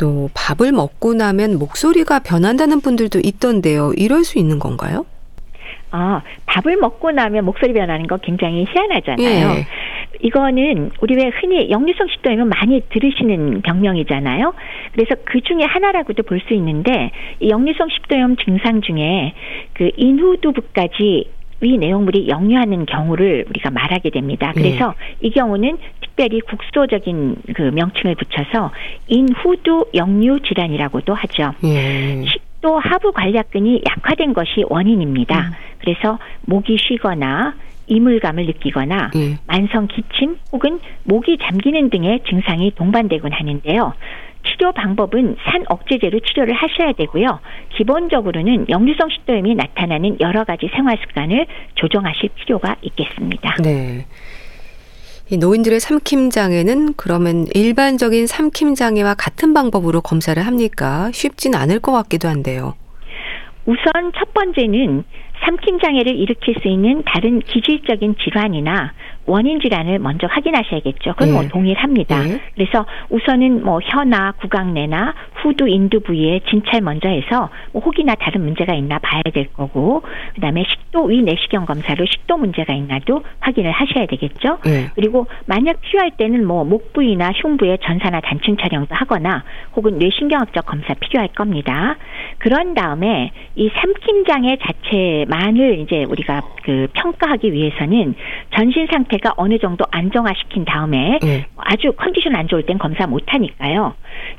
또 0.00 0.30
밥을 0.34 0.72
먹고 0.72 1.12
나면 1.12 1.58
목소리가 1.58 2.20
변한다는 2.20 2.80
분들도 2.80 3.20
있던데요. 3.22 3.92
이럴 3.96 4.24
수 4.24 4.38
있는 4.38 4.58
건가요? 4.58 5.04
아, 5.92 6.22
밥을 6.46 6.76
먹고 6.76 7.10
나면 7.10 7.44
목소리 7.44 7.74
변하는 7.74 8.06
거 8.06 8.16
굉장히 8.16 8.64
희한하잖아요. 8.72 9.56
예. 9.58 9.66
이거는 10.22 10.90
우리 11.00 11.16
왜 11.16 11.30
흔히 11.40 11.70
역류성 11.70 12.06
식도염은 12.08 12.48
많이 12.48 12.80
들으시는 12.90 13.62
병명이잖아요. 13.62 14.54
그래서 14.92 15.14
그 15.24 15.40
중에 15.42 15.64
하나라고도 15.64 16.22
볼 16.22 16.40
수 16.48 16.54
있는데 16.54 17.10
이 17.40 17.50
역류성 17.50 17.88
식도염 17.90 18.36
증상 18.36 18.80
중에 18.82 19.34
그 19.74 19.90
인후두부까지 19.96 21.28
위 21.60 21.76
내용물이 21.78 22.28
역류하는 22.28 22.86
경우를 22.86 23.44
우리가 23.48 23.70
말하게 23.70 24.10
됩니다. 24.10 24.52
예. 24.56 24.60
그래서 24.60 24.94
예. 25.22 25.26
이 25.26 25.30
경우는 25.30 25.78
특별히 26.00 26.40
국소적인 26.40 27.36
그 27.54 27.62
명칭을 27.62 28.14
붙여서 28.14 28.70
인후두 29.08 29.86
역류 29.94 30.40
질환이라고도 30.40 31.14
하죠. 31.14 31.52
예. 31.64 32.24
식도 32.24 32.78
하부 32.78 33.12
관략근이 33.12 33.82
약화된 33.86 34.32
것이 34.32 34.64
원인입니다. 34.68 35.38
음. 35.38 35.52
그래서 35.78 36.18
목이 36.46 36.76
쉬거나 36.78 37.54
이물감을 37.86 38.46
느끼거나 38.46 39.10
예. 39.16 39.38
만성 39.46 39.88
기침 39.88 40.36
혹은 40.52 40.78
목이 41.04 41.38
잠기는 41.42 41.90
등의 41.90 42.20
증상이 42.28 42.72
동반되곤 42.76 43.32
하는데요. 43.32 43.92
치료 44.46 44.72
방법은 44.72 45.36
산 45.44 45.64
억제제로 45.68 46.18
치료를 46.20 46.54
하셔야 46.54 46.92
되고요. 46.92 47.40
기본적으로는 47.76 48.68
역류성 48.68 49.10
식도염이 49.10 49.54
나타나는 49.54 50.18
여러 50.20 50.44
가지 50.44 50.68
생활 50.74 50.98
습관을 50.98 51.46
조정하실 51.74 52.30
필요가 52.36 52.76
있겠습니다. 52.82 53.56
네. 53.62 54.06
이 55.32 55.36
노인들의 55.36 55.78
삼킴 55.78 56.30
장애는 56.30 56.94
그러면 56.96 57.46
일반적인 57.54 58.26
삼킴 58.26 58.74
장애와 58.74 59.14
같은 59.14 59.54
방법으로 59.54 60.00
검사를 60.00 60.44
합니까? 60.44 61.10
쉽진 61.12 61.54
않을 61.54 61.78
것 61.78 61.92
같기도 61.92 62.28
한데요. 62.28 62.74
우선 63.64 64.10
첫 64.18 64.34
번째는 64.34 65.04
삼킴 65.44 65.80
장애를 65.80 66.16
일으킬 66.16 66.54
수 66.62 66.68
있는 66.68 67.02
다른 67.04 67.40
기질적인 67.40 68.16
질환이나 68.22 68.92
원인 69.26 69.60
질환을 69.60 69.98
먼저 69.98 70.26
확인하셔야겠죠. 70.26 71.12
그건 71.12 71.32
뭐 71.32 71.42
네. 71.42 71.48
뭐 71.48 71.48
동일합니다. 71.48 72.22
네. 72.22 72.40
그래서 72.54 72.86
우선은 73.10 73.64
뭐 73.64 73.78
혀나 73.82 74.32
구강내나 74.32 75.14
후두 75.42 75.68
인두 75.68 76.00
부위에 76.00 76.40
진찰 76.48 76.80
먼저 76.80 77.08
해서 77.08 77.50
뭐 77.72 77.82
혹이나 77.82 78.14
다른 78.14 78.42
문제가 78.42 78.74
있나 78.74 78.98
봐야 78.98 79.22
될 79.32 79.52
거고 79.52 80.02
그다음에 80.34 80.64
식도 80.68 81.04
위 81.04 81.22
내시경 81.22 81.66
검사로 81.66 82.06
식도 82.06 82.38
문제가 82.38 82.72
있나도 82.74 83.22
확인을 83.40 83.70
하셔야 83.70 84.06
되겠죠. 84.06 84.58
네. 84.64 84.88
그리고 84.94 85.26
만약 85.46 85.80
필요할 85.80 86.12
때는 86.12 86.46
뭐 86.46 86.64
목 86.70 86.92
부위나 86.92 87.32
흉부에 87.32 87.78
전사나 87.82 88.20
단층 88.20 88.56
촬영도 88.56 88.94
하거나 88.94 89.42
혹은 89.74 89.98
뇌신경학적 89.98 90.66
검사 90.66 90.94
필요할 90.94 91.28
겁니다. 91.28 91.96
그런 92.38 92.74
다음에 92.74 93.32
이 93.56 93.70
삼킴 93.74 94.24
장애 94.24 94.56
자체 94.56 95.24
만을 95.30 95.78
이제 95.78 96.04
우리가 96.04 96.42
그 96.64 96.88
평가하기 96.92 97.52
위해서는 97.52 98.14
전신 98.54 98.86
상태 98.90 99.10
상태가 99.10 99.34
어느 99.36 99.58
정도 99.58 99.84
안정화시킨 99.90 100.64
다음에 100.64 101.18
네. 101.22 101.46
아주 101.56 101.92
컨디션 101.92 102.36
안 102.36 102.48
좋을 102.48 102.64
땐 102.64 102.78
검사 102.78 103.06
못 103.06 103.22
하니까요. 103.26 103.94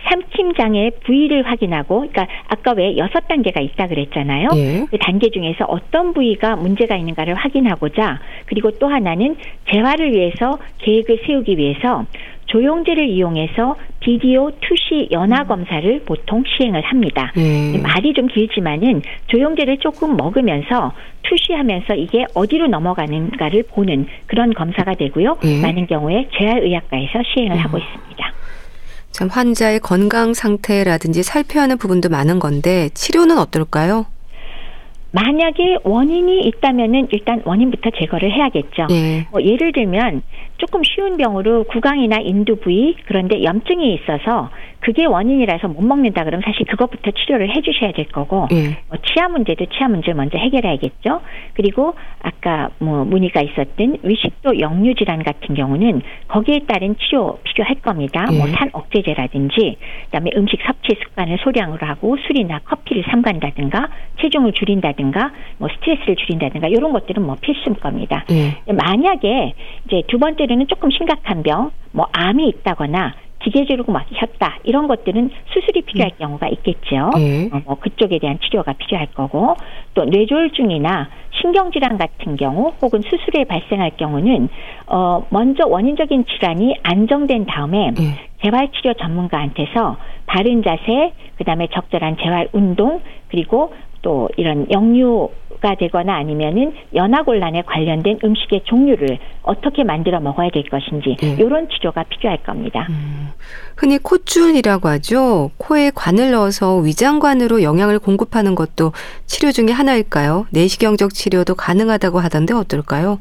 삼킴 0.09 0.53
장애 0.55 0.91
부위를 1.05 1.43
확인하고 1.43 1.99
그러니까 1.99 2.27
아까 2.47 2.71
왜 2.71 2.97
여섯 2.97 3.27
단계가 3.27 3.59
있다 3.61 3.87
그랬잖아요. 3.87 4.49
네. 4.53 4.85
그 4.89 4.97
단계 4.97 5.29
중에서 5.29 5.65
어떤 5.65 6.13
부위가 6.13 6.55
문제가 6.55 6.95
있는가를 6.95 7.35
확인하고자 7.35 8.19
그리고 8.45 8.71
또 8.71 8.87
하나는 8.87 9.35
재활을 9.71 10.11
위해서 10.13 10.57
계획을 10.79 11.21
세우기 11.25 11.57
위해서 11.57 12.05
조영제를 12.51 13.07
이용해서 13.07 13.75
비디오 14.01 14.51
투시 14.59 15.07
연화 15.11 15.45
검사를 15.45 16.01
보통 16.05 16.43
시행을 16.45 16.81
합니다. 16.81 17.31
음. 17.37 17.81
말이 17.81 18.13
좀 18.13 18.27
길지만은 18.27 19.01
조영제를 19.27 19.77
조금 19.77 20.17
먹으면서 20.17 20.91
투시하면서 21.23 21.95
이게 21.95 22.25
어디로 22.33 22.67
넘어가는가를 22.67 23.63
보는 23.69 24.07
그런 24.27 24.53
검사가 24.53 24.95
되고요. 24.95 25.37
음. 25.45 25.61
많은 25.61 25.87
경우에 25.87 26.27
재활의학과에서 26.37 27.21
시행을 27.33 27.55
음. 27.55 27.61
하고 27.61 27.77
있습니다. 27.77 28.33
참 29.11 29.27
환자의 29.29 29.79
건강 29.79 30.33
상태라든지 30.33 31.23
살펴야 31.23 31.63
하는 31.63 31.77
부분도 31.77 32.09
많은 32.09 32.39
건데 32.39 32.89
치료는 32.93 33.37
어떨까요? 33.37 34.05
만약에 35.11 35.77
원인이 35.83 36.47
있다면은 36.47 37.09
일단 37.11 37.41
원인부터 37.43 37.89
제거를 37.97 38.31
해야겠죠. 38.31 38.87
네. 38.89 39.27
뭐 39.31 39.41
예를 39.43 39.73
들면 39.73 40.21
조금 40.61 40.83
쉬운 40.83 41.17
병으로 41.17 41.63
구강이나 41.63 42.17
인두 42.17 42.57
부위 42.57 42.95
그런데 43.07 43.43
염증이 43.43 43.95
있어서 43.95 44.51
그게 44.81 45.05
원인이라서 45.05 45.67
못 45.69 45.83
먹는다 45.83 46.23
그러면 46.23 46.43
사실 46.45 46.65
그것부터 46.65 47.11
치료를 47.11 47.55
해주셔야 47.55 47.93
될 47.93 48.07
거고 48.07 48.47
예. 48.51 48.77
뭐 48.89 48.97
치아 49.05 49.27
문제도 49.27 49.63
치아 49.65 49.87
문제를 49.87 50.15
먼저 50.15 50.37
해결해야겠죠. 50.37 51.21
그리고 51.53 51.93
아까 52.21 52.69
뭐 52.79 53.05
문의가 53.05 53.41
있었던 53.41 53.97
위식도 54.03 54.59
역류 54.59 54.95
질환 54.95 55.23
같은 55.23 55.55
경우는 55.55 56.01
거기에 56.27 56.61
따른 56.67 56.95
치료 56.97 57.39
필요할 57.43 57.75
겁니다. 57.75 58.25
뭐 58.25 58.35
예. 58.35 58.37
뭐산 58.39 58.69
억제제라든지 58.73 59.77
그다음에 60.05 60.31
음식 60.35 60.59
섭취 60.65 60.95
습관을 60.99 61.37
소량으로 61.43 61.85
하고 61.85 62.17
술이나 62.27 62.59
커피를 62.65 63.03
삼간다든가 63.09 63.87
체중을 64.19 64.53
줄인다든가 64.53 65.31
뭐 65.57 65.69
스트레스를 65.75 66.15
줄인다든가 66.15 66.67
이런 66.67 66.91
것들은 66.91 67.23
뭐 67.23 67.35
필수일 67.39 67.75
겁니다. 67.79 68.25
예. 68.31 68.71
만약에 68.71 69.53
이제 69.85 70.01
두 70.07 70.17
번째 70.17 70.47
로는 70.51 70.67
조금 70.67 70.91
심각한 70.91 71.43
병, 71.43 71.71
뭐 71.91 72.07
암이 72.11 72.47
있다거나 72.47 73.13
기계적으로 73.43 73.91
막혔다 73.91 74.59
이런 74.63 74.87
것들은 74.87 75.31
수술이 75.51 75.81
필요할 75.81 76.11
음. 76.11 76.19
경우가 76.19 76.47
있겠죠. 76.49 77.09
네. 77.15 77.49
어, 77.51 77.61
뭐 77.65 77.75
그쪽에 77.79 78.19
대한 78.19 78.37
치료가 78.39 78.73
필요할 78.73 79.07
거고 79.13 79.55
또 79.95 80.05
뇌졸중이나 80.05 81.09
신경질환 81.41 81.97
같은 81.97 82.35
경우 82.35 82.73
혹은 82.81 83.01
수술에 83.01 83.45
발생할 83.45 83.91
경우는 83.97 84.49
어 84.87 85.25
먼저 85.29 85.65
원인적인 85.65 86.25
질환이 86.25 86.75
안정된 86.83 87.45
다음에 87.45 87.91
네. 87.97 88.29
재활치료 88.43 88.93
전문가한테서 88.95 89.97
바른 90.27 90.61
자세, 90.61 91.13
그 91.37 91.43
다음에 91.43 91.67
적절한 91.73 92.17
재활 92.21 92.47
운동, 92.51 93.01
그리고 93.29 93.73
또 94.01 94.29
이런 94.37 94.67
역류 94.69 95.29
가 95.61 95.75
되거나 95.75 96.15
아니면은 96.15 96.73
연화곤란에 96.93 97.61
관련된 97.61 98.19
음식의 98.23 98.61
종류를 98.65 99.19
어떻게 99.43 99.83
만들어 99.83 100.19
먹어야 100.19 100.49
될 100.49 100.63
것인지 100.63 101.15
네. 101.21 101.35
이런 101.39 101.69
치료가 101.69 102.03
필요할 102.03 102.39
겁니다. 102.43 102.87
음, 102.89 103.29
흔히 103.77 103.99
콧줄이라고 103.99 104.89
하죠. 104.89 105.51
코에 105.57 105.91
관을 105.93 106.31
넣어서 106.31 106.77
위장관으로 106.77 107.61
영양을 107.61 107.99
공급하는 107.99 108.55
것도 108.55 108.91
치료 109.27 109.51
중의 109.51 109.73
하나일까요? 109.73 110.47
내시경적 110.51 111.13
치료도 111.13 111.53
가능하다고 111.53 112.19
하던데 112.19 112.55
어떨까요? 112.55 113.19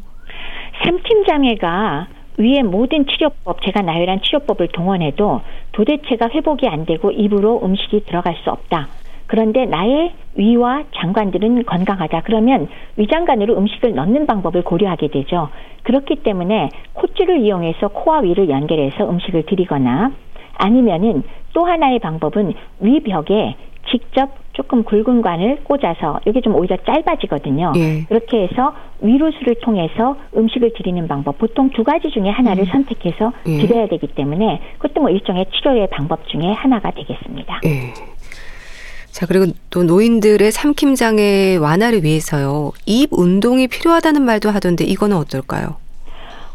삼킴 0.82 1.26
장애가 1.26 2.08
위의 2.38 2.62
모든 2.62 3.04
치료법, 3.06 3.60
제가 3.62 3.82
나열한 3.82 4.22
치료법을 4.22 4.68
동원해도 4.68 5.42
도대체가 5.72 6.30
회복이 6.30 6.66
안 6.68 6.86
되고 6.86 7.10
입으로 7.10 7.60
음식이 7.62 8.04
들어갈 8.06 8.34
수 8.42 8.48
없다. 8.48 8.88
그런데 9.30 9.64
나의 9.64 10.12
위와 10.34 10.82
장관들은 10.92 11.64
건강하다. 11.64 12.22
그러면 12.24 12.66
위장관으로 12.96 13.56
음식을 13.58 13.94
넣는 13.94 14.26
방법을 14.26 14.62
고려하게 14.64 15.06
되죠. 15.06 15.50
그렇기 15.84 16.16
때문에 16.24 16.68
콧줄을 16.94 17.38
이용해서 17.38 17.88
코와 17.88 18.22
위를 18.22 18.48
연결해서 18.48 19.08
음식을 19.08 19.44
드리거나 19.46 20.10
아니면은 20.54 21.22
또 21.52 21.64
하나의 21.64 22.00
방법은 22.00 22.54
위벽에 22.80 23.54
직접 23.88 24.30
조금 24.52 24.82
굵은 24.82 25.22
관을 25.22 25.60
꽂아서 25.62 26.18
이게 26.26 26.40
좀 26.40 26.56
오히려 26.56 26.76
짧아지거든요. 26.78 27.72
예. 27.76 28.04
그렇게 28.08 28.48
해서 28.48 28.74
위로수를 29.00 29.60
통해서 29.62 30.16
음식을 30.36 30.72
드리는 30.74 31.06
방법 31.06 31.38
보통 31.38 31.70
두 31.70 31.84
가지 31.84 32.10
중에 32.10 32.28
하나를 32.28 32.64
음. 32.64 32.66
선택해서 32.66 33.32
예. 33.46 33.58
드려야 33.58 33.86
되기 33.86 34.08
때문에 34.08 34.60
그것도 34.78 35.00
뭐 35.00 35.10
일종의 35.10 35.46
치료의 35.52 35.86
방법 35.90 36.26
중에 36.26 36.50
하나가 36.52 36.90
되겠습니다. 36.90 37.60
예. 37.64 37.94
자, 39.10 39.26
그리고 39.26 39.46
또 39.70 39.82
노인들의 39.82 40.50
삼킴 40.50 40.94
장애 40.94 41.56
완화를 41.56 42.04
위해서요. 42.04 42.72
입 42.86 43.08
운동이 43.12 43.68
필요하다는 43.68 44.22
말도 44.22 44.50
하던데 44.50 44.84
이거는 44.84 45.16
어떨까요? 45.16 45.76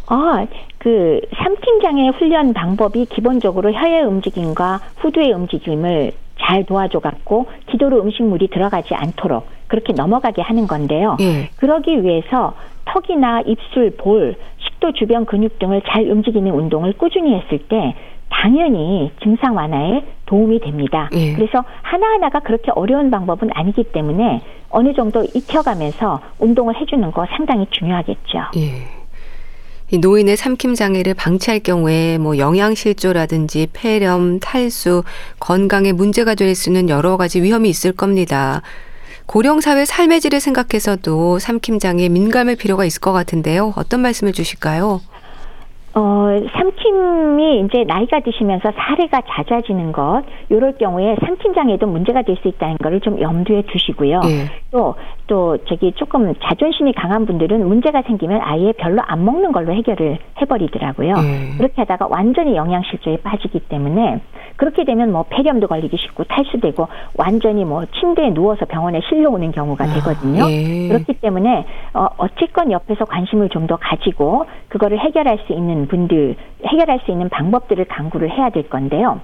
아, 0.07 0.45
그 0.77 1.19
삼킴 1.35 1.81
장애 1.81 2.09
훈련 2.09 2.53
방법이 2.53 3.05
기본적으로 3.05 3.73
혀의 3.73 4.03
움직임과 4.03 4.79
후두의 4.97 5.33
움직임을 5.33 6.11
잘 6.39 6.63
도와줘 6.65 6.99
갖고 6.99 7.47
기도로 7.71 8.01
음식물이 8.03 8.49
들어가지 8.49 8.93
않도록 8.93 9.47
그렇게 9.67 9.93
넘어가게 9.93 10.41
하는 10.41 10.67
건데요. 10.67 11.17
예. 11.21 11.49
그러기 11.57 12.03
위해서 12.03 12.53
턱이나 12.85 13.41
입술, 13.41 13.95
볼, 13.97 14.35
식도 14.59 14.93
주변 14.93 15.25
근육 15.25 15.57
등을 15.59 15.81
잘 15.87 16.09
움직이는 16.09 16.51
운동을 16.51 16.93
꾸준히 16.93 17.33
했을 17.33 17.59
때 17.67 17.95
당연히 18.41 19.11
증상 19.23 19.55
완화에 19.55 20.03
도움이 20.25 20.59
됩니다. 20.59 21.09
예. 21.13 21.33
그래서 21.33 21.63
하나하나가 21.81 22.39
그렇게 22.39 22.71
어려운 22.75 23.09
방법은 23.09 23.49
아니기 23.53 23.83
때문에 23.85 24.41
어느 24.69 24.93
정도 24.93 25.23
익혀가면서 25.33 26.19
운동을 26.39 26.75
해주는 26.79 27.11
거 27.11 27.25
상당히 27.35 27.65
중요하겠죠. 27.71 28.39
예. 28.57 28.87
이 29.91 29.99
노인의 29.99 30.35
삼킴 30.35 30.73
장애를 30.73 31.13
방치할 31.13 31.59
경우에 31.59 32.17
뭐 32.17 32.37
영양 32.37 32.73
실조라든지 32.73 33.67
폐렴, 33.71 34.39
탈수, 34.39 35.03
건강에 35.39 35.91
문제가 35.91 36.33
될 36.35 36.55
수 36.55 36.69
있는 36.69 36.89
여러 36.89 37.17
가지 37.17 37.41
위험이 37.41 37.69
있을 37.69 37.91
겁니다. 37.91 38.61
고령 39.27 39.61
사회 39.61 39.85
삶의 39.85 40.21
질을 40.21 40.39
생각해서도 40.39 41.39
삼킴 41.39 41.79
장애에 41.79 42.09
민감할 42.09 42.55
필요가 42.55 42.83
있을 42.85 42.99
것 42.99 43.11
같은데요. 43.13 43.73
어떤 43.75 44.01
말씀을 44.01 44.33
주실까요? 44.33 45.01
어, 45.97 46.27
삼킴이 46.51 47.61
이제 47.61 47.85
나이가 47.85 48.19
드시면서 48.19 48.69
사례가 48.75 49.21
잦아지는 49.21 49.93
것, 49.93 50.23
이럴 50.49 50.73
경우에 50.77 51.15
삼킴장애도 51.25 51.87
문제가 51.87 52.21
될 52.21 52.35
수 52.35 52.49
있다는 52.49 52.77
것을 52.83 52.99
좀 52.99 53.21
염두에 53.21 53.61
두시고요. 53.61 54.19
예. 54.25 54.51
또, 54.71 54.95
또, 55.25 55.57
저기 55.69 55.93
조금 55.93 56.33
자존심이 56.43 56.91
강한 56.91 57.25
분들은 57.25 57.65
문제가 57.65 58.01
생기면 58.01 58.41
아예 58.43 58.73
별로 58.73 59.01
안 59.05 59.23
먹는 59.23 59.53
걸로 59.53 59.73
해결을 59.73 60.17
해버리더라고요. 60.41 61.13
예. 61.15 61.57
그렇게 61.57 61.73
하다가 61.77 62.07
완전히 62.09 62.57
영양실조에 62.57 63.17
빠지기 63.23 63.59
때문에 63.69 64.19
그렇게 64.55 64.85
되면 64.85 65.11
뭐 65.11 65.25
폐렴도 65.29 65.67
걸리기 65.67 65.97
쉽고 65.97 66.23
탈수되고 66.23 66.87
완전히 67.17 67.65
뭐 67.65 67.85
침대에 67.99 68.33
누워서 68.33 68.65
병원에 68.65 69.01
실려 69.09 69.29
오는 69.29 69.51
경우가 69.51 69.83
아, 69.83 69.87
되거든요. 69.95 70.45
아, 70.45 70.51
예. 70.51 70.87
그렇기 70.87 71.13
때문에 71.15 71.65
어, 71.93 72.07
어쨌건 72.17 72.71
옆에서 72.71 73.03
관심을 73.05 73.49
좀 73.49 73.65
더 73.65 73.77
가지고 73.77 74.45
그거를 74.69 74.99
해결할 74.99 75.39
수 75.47 75.53
있는 75.53 75.87
분들 75.87 76.35
해결할 76.67 76.99
수 77.03 77.09
있는 77.11 77.29
방법들을 77.29 77.85
강구를 77.85 78.29
해야 78.29 78.51
될 78.51 78.69
건데요. 78.69 79.19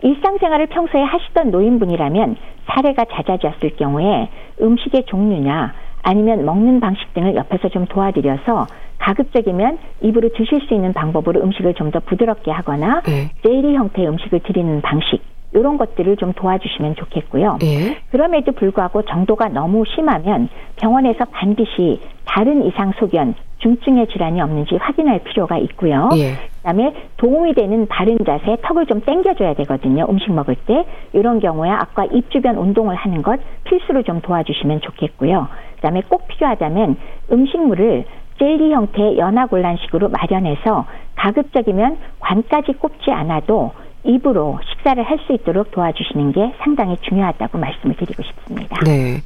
일상생활을 0.00 0.66
평소에 0.68 1.02
하시던 1.02 1.50
노인분이라면 1.50 2.36
사례가 2.66 3.04
잦아졌을 3.04 3.76
경우에 3.76 4.30
음식의 4.62 5.04
종류냐 5.06 5.74
아니면 6.02 6.44
먹는 6.44 6.80
방식 6.80 7.12
등을 7.14 7.36
옆에서 7.36 7.68
좀 7.68 7.86
도와드려서 7.86 8.66
가급적이면 9.02 9.78
입으로 10.00 10.30
드실 10.30 10.60
수 10.66 10.74
있는 10.74 10.92
방법으로 10.92 11.42
음식을 11.42 11.74
좀 11.74 11.92
더 11.92 12.00
부드럽게 12.00 12.50
하거나 12.50 13.02
네. 13.02 13.28
젤리 13.42 13.74
형태의 13.74 14.08
음식을 14.08 14.40
드리는 14.40 14.80
방식 14.80 15.20
이런 15.52 15.76
것들을 15.76 16.16
좀 16.16 16.32
도와주시면 16.32 16.94
좋겠고요. 16.94 17.58
예. 17.64 17.98
그럼에도 18.10 18.52
불구하고 18.52 19.02
정도가 19.02 19.48
너무 19.48 19.84
심하면 19.94 20.48
병원에서 20.76 21.26
반드시 21.26 22.00
다른 22.24 22.64
이상 22.64 22.92
소견, 22.98 23.34
중증의 23.58 24.06
질환이 24.06 24.40
없는지 24.40 24.76
확인할 24.76 25.18
필요가 25.24 25.58
있고요. 25.58 26.08
예. 26.16 26.32
그다음에 26.58 26.94
도움이 27.18 27.52
되는 27.54 27.86
바른 27.88 28.16
자세, 28.24 28.56
턱을 28.62 28.86
좀 28.86 29.02
당겨줘야 29.02 29.52
되거든요. 29.54 30.06
음식 30.08 30.32
먹을 30.32 30.54
때 30.54 30.86
이런 31.12 31.40
경우에 31.40 31.68
아까 31.68 32.06
입 32.06 32.30
주변 32.30 32.56
운동을 32.56 32.94
하는 32.94 33.20
것 33.20 33.38
필수로 33.64 34.04
좀 34.04 34.22
도와주시면 34.22 34.80
좋겠고요. 34.80 35.48
그다음에 35.76 36.00
꼭 36.08 36.26
필요하다면 36.28 36.96
음식물을 37.30 38.04
젤리 38.42 38.72
형태의 38.72 39.18
연화곤란식으로 39.18 40.08
마련해서 40.08 40.84
가급적이면 41.14 41.96
관까지 42.18 42.72
꼽지 42.72 43.12
않아도 43.12 43.70
입으로 44.02 44.58
식사를 44.68 45.00
할 45.00 45.18
수 45.26 45.32
있도록 45.32 45.70
도와주시는 45.70 46.32
게 46.32 46.52
상당히 46.58 46.96
중요하다고 47.02 47.56
말씀을 47.58 47.94
드리고 47.96 48.20
싶습니다. 48.24 48.76
네. 48.84 49.22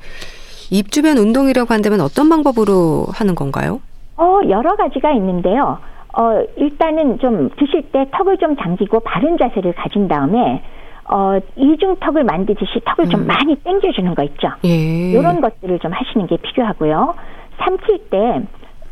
입 0.71 0.93
주변 0.93 1.17
운동이라고 1.17 1.73
한다면 1.73 2.03
어떤 2.03 2.29
방법으로 2.29 3.07
하는 3.15 3.35
건가요? 3.35 3.81
어, 4.19 4.41
여러 4.51 4.77
가지가 4.77 5.13
있는데요. 5.13 5.79
어, 6.19 6.45
일단은 6.57 7.19
좀 7.19 7.49
드실 7.57 7.91
때 7.93 8.05
턱을 8.13 8.37
좀 8.37 8.55
당기고 8.57 9.01
바른 9.01 9.39
자세를 9.39 9.73
가진 9.73 10.09
다음에 10.09 10.63
어, 11.09 11.39
이중턱을 11.57 12.23
만드듯이 12.25 12.81
턱을 12.85 13.07
음. 13.07 13.11
좀 13.11 13.27
많이 13.27 13.57
당겨주는 13.63 14.15
거 14.15 14.23
있죠. 14.25 14.49
예. 14.67 15.13
이런 15.13 15.41
것들을 15.41 15.79
좀 15.79 15.93
하시는 15.93 16.27
게 16.27 16.37
필요하고요. 16.37 17.15
삼킬 17.59 18.11
때 18.11 18.43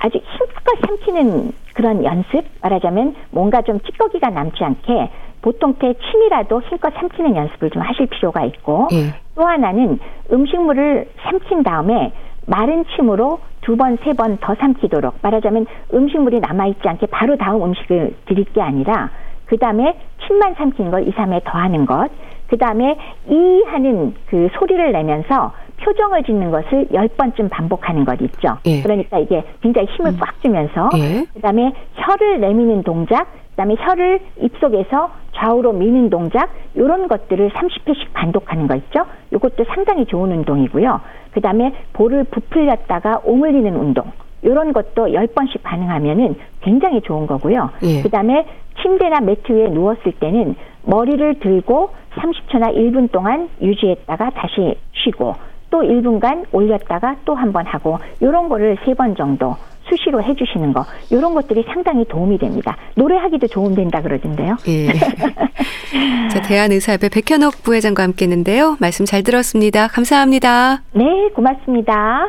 아주 0.04 0.18
힘껏 0.18 0.86
삼키는 0.86 1.52
그런 1.72 2.04
연습 2.04 2.44
말하자면 2.60 3.14
뭔가 3.30 3.62
좀 3.62 3.80
찌꺼기가 3.80 4.28
남지 4.28 4.62
않게 4.62 5.08
보통 5.40 5.74
때 5.74 5.94
침이라도 5.94 6.60
힘껏 6.62 6.92
삼키는 6.94 7.34
연습을 7.34 7.70
좀 7.70 7.80
하실 7.80 8.06
필요가 8.08 8.44
있고 8.44 8.88
예. 8.92 9.14
또 9.34 9.46
하나는 9.46 9.98
음식물을 10.30 11.08
삼킨 11.22 11.62
다음에 11.62 12.12
마른 12.46 12.84
침으로 12.94 13.38
두 13.62 13.78
번, 13.78 13.96
세 14.04 14.12
번 14.12 14.36
더 14.42 14.54
삼키도록 14.56 15.14
말하자면 15.22 15.64
음식물이 15.94 16.40
남아있지 16.40 16.86
않게 16.86 17.06
바로 17.06 17.36
다음 17.38 17.62
음식을 17.64 18.14
드릴 18.26 18.44
게 18.44 18.60
아니라 18.60 19.08
그 19.46 19.56
다음에 19.56 19.98
침만 20.26 20.52
삼키는 20.54 20.90
걸 20.90 21.08
2, 21.08 21.12
3회 21.12 21.44
더 21.44 21.58
하는 21.58 21.86
것, 21.86 22.10
그 22.48 22.58
다음에 22.58 22.98
이 23.30 23.62
하는 23.68 24.14
그 24.26 24.48
소리를 24.58 24.92
내면서 24.92 25.52
표정을 25.80 26.22
짓는 26.24 26.50
것을 26.50 26.88
열 26.92 27.08
번쯤 27.08 27.48
반복하는 27.48 28.04
것 28.04 28.20
있죠. 28.20 28.56
예. 28.66 28.82
그러니까 28.82 29.18
이게 29.18 29.44
굉장히 29.60 29.88
힘을 29.88 30.12
음. 30.12 30.18
꽉 30.20 30.40
주면서 30.40 30.88
예. 30.96 31.24
그다음에 31.34 31.72
혀를 31.94 32.40
내미는 32.40 32.82
동작, 32.82 33.26
그다음에 33.50 33.76
혀를 33.78 34.20
입속에서 34.40 35.10
좌우로 35.34 35.72
미는 35.72 36.10
동작 36.10 36.50
이런 36.74 37.08
것들을 37.08 37.50
30회씩 37.50 38.12
반복하는 38.12 38.66
거 38.66 38.76
있죠. 38.76 39.04
이것도 39.32 39.64
상당히 39.64 40.06
좋은 40.06 40.30
운동이고요. 40.30 41.00
그다음에 41.32 41.72
볼을 41.92 42.24
부풀렸다가 42.24 43.20
오물리는 43.24 43.74
운동. 43.74 44.04
이런 44.42 44.72
것도 44.72 45.06
10번씩 45.06 45.62
반응하면은 45.62 46.36
굉장히 46.60 47.00
좋은 47.00 47.26
거고요. 47.26 47.70
예. 47.82 48.02
그다음에 48.02 48.46
침대나 48.82 49.20
매트 49.20 49.50
위에 49.52 49.68
누웠을 49.68 50.12
때는 50.20 50.54
머리를 50.82 51.40
들고 51.40 51.90
30초나 52.16 52.74
1분 52.76 53.10
동안 53.10 53.48
유지했다가 53.60 54.30
다시 54.30 54.76
쉬고 54.92 55.34
또 55.74 55.80
1분간 55.80 56.44
올렸다가 56.52 57.16
또 57.24 57.34
한 57.34 57.52
번 57.52 57.66
하고 57.66 57.98
이런 58.20 58.48
거를 58.48 58.76
세 58.84 58.94
번 58.94 59.16
정도 59.16 59.56
수시로 59.88 60.22
해주시는 60.22 60.72
거 60.72 60.86
이런 61.10 61.34
것들이 61.34 61.64
상당히 61.72 62.04
도움이 62.06 62.38
됩니다. 62.38 62.76
노래하기도 62.96 63.48
도움 63.48 63.74
된다 63.74 64.00
그러던데요. 64.00 64.56
예. 64.68 64.88
자, 66.30 66.40
대한의사협회 66.42 67.08
백현옥 67.10 67.62
부회장과 67.62 68.02
함께했는데요. 68.04 68.76
말씀 68.80 69.04
잘 69.04 69.22
들었습니다. 69.22 69.88
감사합니다. 69.88 70.82
네, 70.92 71.04
고맙습니다. 71.34 72.28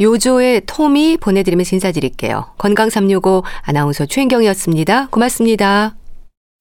요조의 0.00 0.62
톰이 0.66 1.16
보내드리면서 1.16 1.74
인사드릴게요. 1.76 2.44
건강365 2.58 3.42
아나운서 3.66 4.06
최인경이었습니다. 4.06 5.08
고맙습니다. 5.10 5.94